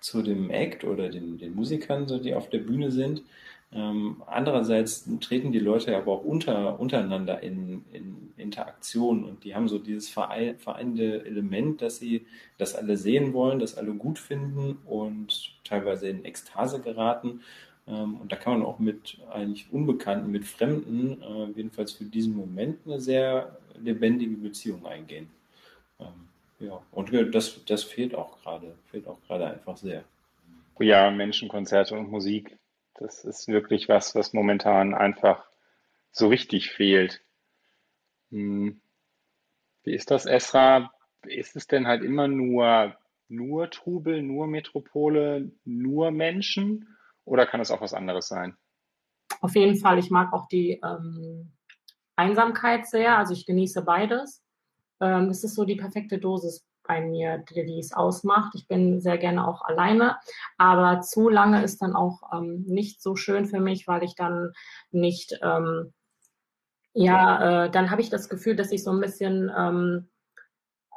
zu 0.00 0.22
dem 0.22 0.50
Act 0.50 0.84
oder 0.84 1.08
den, 1.10 1.38
den 1.38 1.54
Musikern, 1.54 2.08
so 2.08 2.18
die 2.18 2.34
auf 2.34 2.48
der 2.48 2.58
Bühne 2.58 2.90
sind. 2.90 3.22
Ähm, 3.72 4.22
andererseits 4.26 5.08
treten 5.20 5.52
die 5.52 5.60
Leute 5.60 5.96
aber 5.96 6.12
auch 6.12 6.24
unter, 6.24 6.80
untereinander 6.80 7.40
in, 7.40 7.84
in 7.92 8.32
Interaktion 8.36 9.22
und 9.24 9.44
die 9.44 9.54
haben 9.54 9.68
so 9.68 9.78
dieses 9.78 10.08
vereinende 10.08 11.24
Element, 11.24 11.80
dass 11.80 11.98
sie 11.98 12.26
das 12.58 12.74
alle 12.74 12.96
sehen 12.96 13.32
wollen, 13.32 13.60
das 13.60 13.78
alle 13.78 13.92
gut 13.92 14.18
finden 14.18 14.78
und 14.86 15.52
teilweise 15.62 16.08
in 16.08 16.24
Ekstase 16.24 16.80
geraten. 16.80 17.42
Ähm, 17.86 18.16
und 18.20 18.32
da 18.32 18.36
kann 18.36 18.54
man 18.54 18.66
auch 18.66 18.80
mit 18.80 19.18
eigentlich 19.30 19.72
Unbekannten, 19.72 20.32
mit 20.32 20.46
Fremden, 20.46 21.22
äh, 21.22 21.56
jedenfalls 21.56 21.92
für 21.92 22.04
diesen 22.04 22.34
Moment 22.34 22.78
eine 22.86 23.00
sehr 23.00 23.56
lebendige 23.80 24.36
Beziehung 24.36 24.84
eingehen. 24.84 25.30
Ähm, 26.00 26.06
ja, 26.58 26.80
und 26.90 27.12
das, 27.32 27.64
das 27.66 27.84
fehlt 27.84 28.16
auch 28.16 28.42
gerade, 28.42 28.74
fehlt 28.90 29.06
auch 29.06 29.18
gerade 29.28 29.46
einfach 29.46 29.76
sehr. 29.76 30.02
Ja, 30.80 31.10
Menschenkonzerte 31.10 31.94
und 31.94 32.10
Musik 32.10 32.56
das 33.00 33.24
ist 33.24 33.48
wirklich 33.48 33.88
was, 33.88 34.14
was 34.14 34.32
momentan 34.34 34.94
einfach 34.94 35.44
so 36.12 36.28
richtig 36.28 36.70
fehlt. 36.70 37.24
Hm. 38.30 38.80
Wie 39.82 39.94
ist 39.94 40.10
das, 40.10 40.26
Esra? 40.26 40.92
Ist 41.22 41.56
es 41.56 41.66
denn 41.66 41.86
halt 41.86 42.02
immer 42.02 42.28
nur, 42.28 42.96
nur 43.28 43.70
Trubel, 43.70 44.22
nur 44.22 44.46
Metropole, 44.46 45.50
nur 45.64 46.10
Menschen? 46.10 46.96
Oder 47.24 47.46
kann 47.46 47.60
es 47.60 47.70
auch 47.70 47.80
was 47.80 47.94
anderes 47.94 48.28
sein? 48.28 48.56
Auf 49.40 49.54
jeden 49.56 49.76
Fall. 49.76 49.98
Ich 49.98 50.10
mag 50.10 50.32
auch 50.32 50.46
die 50.48 50.80
ähm, 50.84 51.52
Einsamkeit 52.16 52.86
sehr. 52.86 53.16
Also 53.16 53.32
ich 53.32 53.46
genieße 53.46 53.82
beides. 53.82 54.42
Ähm, 55.00 55.30
es 55.30 55.42
ist 55.42 55.54
so 55.54 55.64
die 55.64 55.76
perfekte 55.76 56.18
Dosis 56.18 56.66
bei 56.90 57.00
mir, 57.02 57.44
es 57.78 57.92
ausmacht. 57.92 58.52
Ich 58.56 58.66
bin 58.66 59.00
sehr 59.00 59.16
gerne 59.16 59.46
auch 59.46 59.62
alleine, 59.62 60.16
aber 60.58 61.02
zu 61.02 61.28
lange 61.28 61.62
ist 61.62 61.80
dann 61.82 61.94
auch 61.94 62.20
ähm, 62.32 62.64
nicht 62.66 63.00
so 63.00 63.14
schön 63.14 63.46
für 63.46 63.60
mich, 63.60 63.86
weil 63.86 64.02
ich 64.02 64.16
dann 64.16 64.52
nicht, 64.90 65.38
ähm, 65.40 65.92
ja, 66.92 67.66
äh, 67.66 67.70
dann 67.70 67.92
habe 67.92 68.00
ich 68.00 68.10
das 68.10 68.28
Gefühl, 68.28 68.56
dass 68.56 68.72
ich 68.72 68.82
so 68.82 68.90
ein 68.90 69.00
bisschen 69.00 69.52
ähm, 69.56 70.08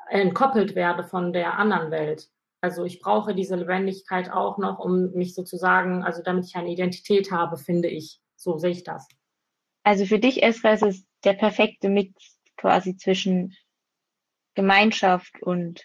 entkoppelt 0.09 0.73
werde 0.73 1.03
von 1.03 1.31
der 1.31 1.59
anderen 1.59 1.91
Welt. 1.91 2.27
Also 2.61 2.85
ich 2.85 2.99
brauche 2.99 3.35
diese 3.35 3.55
Lebendigkeit 3.55 4.31
auch 4.31 4.57
noch, 4.57 4.79
um 4.79 5.11
mich 5.11 5.35
sozusagen, 5.35 6.03
also 6.03 6.23
damit 6.23 6.45
ich 6.45 6.55
eine 6.55 6.71
Identität 6.71 7.29
habe, 7.29 7.57
finde 7.57 7.89
ich. 7.89 8.19
So 8.35 8.57
sehe 8.57 8.71
ich 8.71 8.83
das. 8.83 9.07
Also 9.83 10.07
für 10.07 10.17
dich, 10.17 10.41
Esra, 10.41 10.73
ist 10.73 10.81
es 10.81 11.05
der 11.23 11.33
perfekte 11.33 11.87
Mix 11.87 12.39
quasi 12.57 12.97
zwischen 12.97 13.53
Gemeinschaft 14.55 15.41
und 15.41 15.83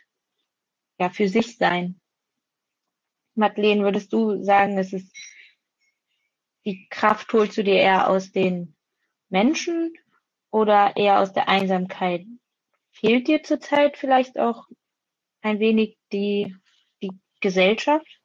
ja 0.98 1.10
für 1.10 1.28
sich 1.28 1.56
sein. 1.56 2.00
Madeleine, 3.34 3.84
würdest 3.84 4.12
du 4.12 4.42
sagen, 4.42 4.78
es 4.78 4.92
ist 4.92 5.14
die 6.68 6.86
Kraft 6.90 7.32
holst 7.32 7.56
du 7.56 7.64
dir 7.64 7.76
eher 7.76 8.10
aus 8.10 8.30
den 8.30 8.76
Menschen 9.30 9.94
oder 10.50 10.96
eher 10.96 11.20
aus 11.20 11.32
der 11.32 11.48
Einsamkeit? 11.48 12.26
Fehlt 12.90 13.26
dir 13.26 13.42
zurzeit 13.42 13.96
vielleicht 13.96 14.38
auch 14.38 14.66
ein 15.40 15.60
wenig 15.60 15.96
die, 16.12 16.54
die 17.00 17.12
Gesellschaft? 17.40 18.17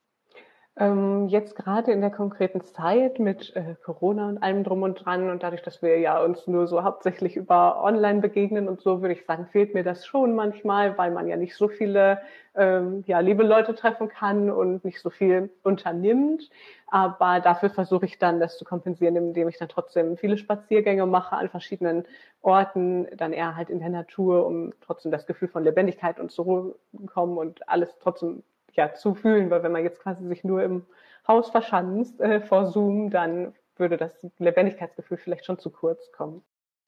Ähm, 0.76 1.28
jetzt 1.28 1.56
gerade 1.56 1.92
in 1.92 2.02
der 2.02 2.10
konkreten 2.10 2.62
Zeit 2.62 3.20
mit 3.20 3.56
äh, 3.56 3.76
Corona 3.84 4.28
und 4.28 4.42
allem 4.42 4.64
drum 4.64 4.82
und 4.82 4.96
dran 4.96 5.30
und 5.30 5.44
dadurch, 5.44 5.62
dass 5.62 5.84
wir 5.84 6.00
ja 6.00 6.20
uns 6.24 6.48
nur 6.48 6.66
so 6.66 6.84
hauptsächlich 6.84 7.36
über 7.36 7.84
Online 7.84 8.22
begegnen 8.22 8.68
und 8.68 8.82
so, 8.82 9.02
würde 9.02 9.14
ich 9.14 9.24
sagen, 9.26 9.46
fehlt 9.52 9.76
mir 9.76 9.84
das 9.84 10.04
schon 10.08 10.34
manchmal, 10.34 10.98
weil 10.98 11.12
man 11.12 11.28
ja 11.28 11.38
nicht 11.38 11.56
so 11.56 11.68
viele 11.68 12.22
ähm, 12.56 13.04
ja, 13.06 13.20
liebe 13.20 13.44
Leute 13.44 13.76
treffen 13.76 14.10
kann 14.10 14.50
und 14.50 14.84
nicht 14.84 15.00
so 15.00 15.12
viel 15.12 15.52
unternimmt. 15.62 16.50
Aber 16.88 17.40
dafür 17.40 17.70
versuche 17.70 18.06
ich 18.06 18.18
dann, 18.18 18.40
das 18.40 18.58
zu 18.58 18.66
kompensieren, 18.66 19.16
indem 19.16 19.48
ich 19.50 19.60
dann 19.60 19.70
trotzdem 19.70 20.18
viele 20.18 20.40
Spaziergänge 20.40 21.06
mache 21.06 21.36
an 21.36 21.50
verschiedenen 21.50 22.06
Orten, 22.42 23.08
dann 23.16 23.32
eher 23.32 23.56
halt 23.56 23.70
in 23.70 23.78
der 23.78 23.90
Natur, 23.90 24.48
um 24.48 24.74
trotzdem 24.82 25.12
das 25.12 25.28
Gefühl 25.28 25.50
von 25.50 25.64
Lebendigkeit 25.64 26.20
und 26.20 26.32
zur 26.32 26.46
Ruhe 26.46 26.76
kommen 27.06 27.38
und 27.38 27.70
alles 27.70 27.96
trotzdem 28.00 28.42
ja, 28.76 28.94
zu 28.94 29.16
fühlen, 29.16 29.50
weil 29.50 29.64
wenn 29.64 29.72
man 29.72 29.84
jetzt 29.84 30.02
quasi 30.02 30.28
sich 30.28 30.44
nur 30.44 30.64
im 30.64 30.86
Haus 31.28 31.50
verschanzt 31.50 32.20
äh, 32.20 32.42
vor 32.42 32.72
Zoom, 32.72 33.10
dann 33.10 33.54
würde 33.76 33.98
das 33.98 34.14
Lebendigkeitsgefühl 34.38 35.18
vielleicht 35.18 35.46
schon 35.46 35.60
zu 35.60 35.70
kurz 35.70 36.12
kommen. 36.12 36.44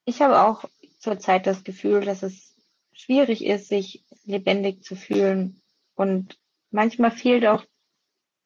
Ich 0.06 0.22
habe 0.22 0.42
auch 0.42 0.66
zurzeit 1.00 1.48
das 1.48 1.64
Gefühl, 1.64 2.02
dass 2.02 2.22
es 2.22 2.56
schwierig 2.94 3.44
ist, 3.46 3.70
sich 3.70 4.06
lebendig 4.24 4.84
zu 4.84 4.96
fühlen. 4.96 5.62
Und 5.96 6.38
manchmal 6.72 7.12
fehlt 7.12 7.46
auch 7.46 7.64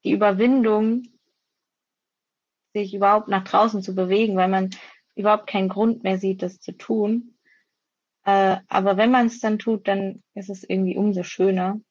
die 0.03 0.11
Überwindung, 0.11 1.03
sich 2.73 2.93
überhaupt 2.93 3.27
nach 3.27 3.43
draußen 3.43 3.81
zu 3.81 3.95
bewegen, 3.95 4.35
weil 4.35 4.47
man 4.47 4.69
überhaupt 5.15 5.47
keinen 5.47 5.69
Grund 5.69 6.03
mehr 6.03 6.17
sieht, 6.17 6.41
das 6.41 6.59
zu 6.61 6.71
tun. 6.71 7.35
Äh, 8.25 8.57
aber 8.67 8.97
wenn 8.97 9.11
man 9.11 9.27
es 9.27 9.39
dann 9.39 9.59
tut, 9.59 9.87
dann 9.87 10.23
ist 10.33 10.49
es 10.49 10.63
irgendwie 10.63 10.97
umso 10.97 11.23
schöner. 11.23 11.81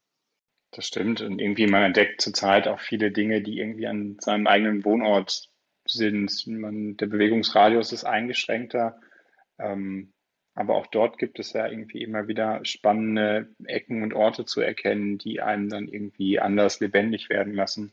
Das 0.70 0.87
stimmt. 0.87 1.20
Und 1.20 1.40
irgendwie 1.40 1.66
man 1.66 1.83
entdeckt 1.85 2.20
zurzeit 2.20 2.68
auch 2.68 2.81
viele 2.81 3.11
Dinge, 3.11 3.42
die 3.42 3.59
irgendwie 3.59 3.87
an 3.87 4.18
seinem 4.20 4.46
eigenen 4.46 4.85
Wohnort 4.85 5.48
sind. 5.87 6.46
Man, 6.46 6.96
der 6.96 7.07
Bewegungsradius 7.07 7.92
ist 7.92 8.04
eingeschränkter. 8.04 9.00
Ähm, 9.59 10.12
aber 10.54 10.74
auch 10.74 10.88
dort 10.88 11.18
gibt 11.18 11.38
es 11.38 11.52
ja 11.52 11.68
irgendwie 11.68 12.02
immer 12.02 12.26
wieder 12.26 12.64
spannende 12.64 13.48
Ecken 13.64 14.02
und 14.02 14.12
Orte 14.12 14.44
zu 14.44 14.61
erkennen, 14.61 15.16
die 15.16 15.40
einem 15.40 15.68
dann 15.68 15.88
irgendwie 15.88 16.40
anders 16.40 16.81
lebendig 16.81 17.31
werden 17.31 17.54
lassen. 17.54 17.92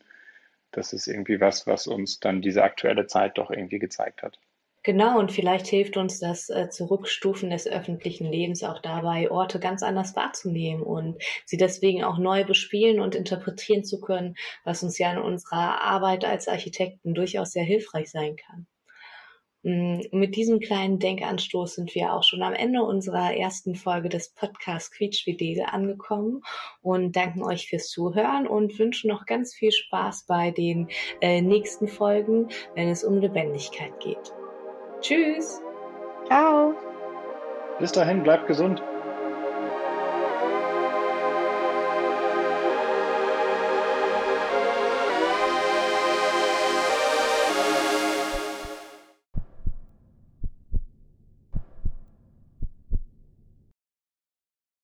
Das 0.72 0.92
ist 0.92 1.08
irgendwie 1.08 1.40
was, 1.40 1.68
was 1.68 1.88
uns 1.88 2.20
dann 2.20 2.42
diese 2.42 2.64
aktuelle 2.64 3.08
Zeit 3.08 3.38
doch 3.38 3.52
irgendwie 3.52 3.80
gezeigt 3.80 4.24
hat. 4.24 4.40
Genau, 4.86 5.18
und 5.18 5.32
vielleicht 5.32 5.66
hilft 5.66 5.98
uns 5.98 6.20
das 6.20 6.48
äh, 6.52 6.70
Zurückstufen 6.70 7.50
des 7.50 7.66
öffentlichen 7.66 8.32
Lebens 8.32 8.64
auch 8.64 8.78
dabei, 8.78 9.32
Orte 9.32 9.60
ganz 9.60 9.82
anders 9.82 10.16
wahrzunehmen 10.16 10.84
und 10.84 11.18
sie 11.44 11.58
deswegen 11.58 12.04
auch 12.04 12.20
neu 12.20 12.44
bespielen 12.44 13.00
und 13.00 13.16
interpretieren 13.16 13.84
zu 13.84 14.00
können, 14.00 14.36
was 14.64 14.84
uns 14.84 15.00
ja 15.00 15.12
in 15.12 15.18
unserer 15.18 15.82
Arbeit 15.82 16.24
als 16.24 16.48
Architekten 16.48 17.16
durchaus 17.16 17.54
sehr 17.54 17.64
hilfreich 17.64 18.12
sein 18.12 18.36
kann. 18.36 18.68
Mm, 19.64 20.02
mit 20.12 20.36
diesem 20.36 20.60
kleinen 20.60 21.00
Denkanstoß 21.00 21.74
sind 21.74 21.96
wir 21.96 22.14
auch 22.14 22.22
schon 22.22 22.44
am 22.44 22.54
Ende 22.54 22.84
unserer 22.84 23.36
ersten 23.36 23.74
Folge 23.74 24.10
des 24.10 24.36
Podcasts 24.36 24.92
Quietschvidele 24.92 25.74
angekommen 25.74 26.44
und 26.84 27.16
danken 27.16 27.42
euch 27.42 27.70
fürs 27.70 27.90
Zuhören 27.90 28.46
und 28.46 28.78
wünschen 28.78 29.10
noch 29.10 29.26
ganz 29.26 29.56
viel 29.56 29.72
Spaß 29.72 30.28
bei 30.28 30.52
den 30.52 30.90
äh, 31.22 31.42
nächsten 31.42 31.88
Folgen, 31.88 32.50
wenn 32.76 32.90
es 32.90 33.04
um 33.04 33.18
Lebendigkeit 33.18 34.00
geht. 34.00 34.32
Tschüss. 35.02 35.62
Ciao. 36.28 36.74
Bis 37.80 37.92
dahin, 37.92 38.24
bleibt 38.24 38.48
gesund. 38.48 38.82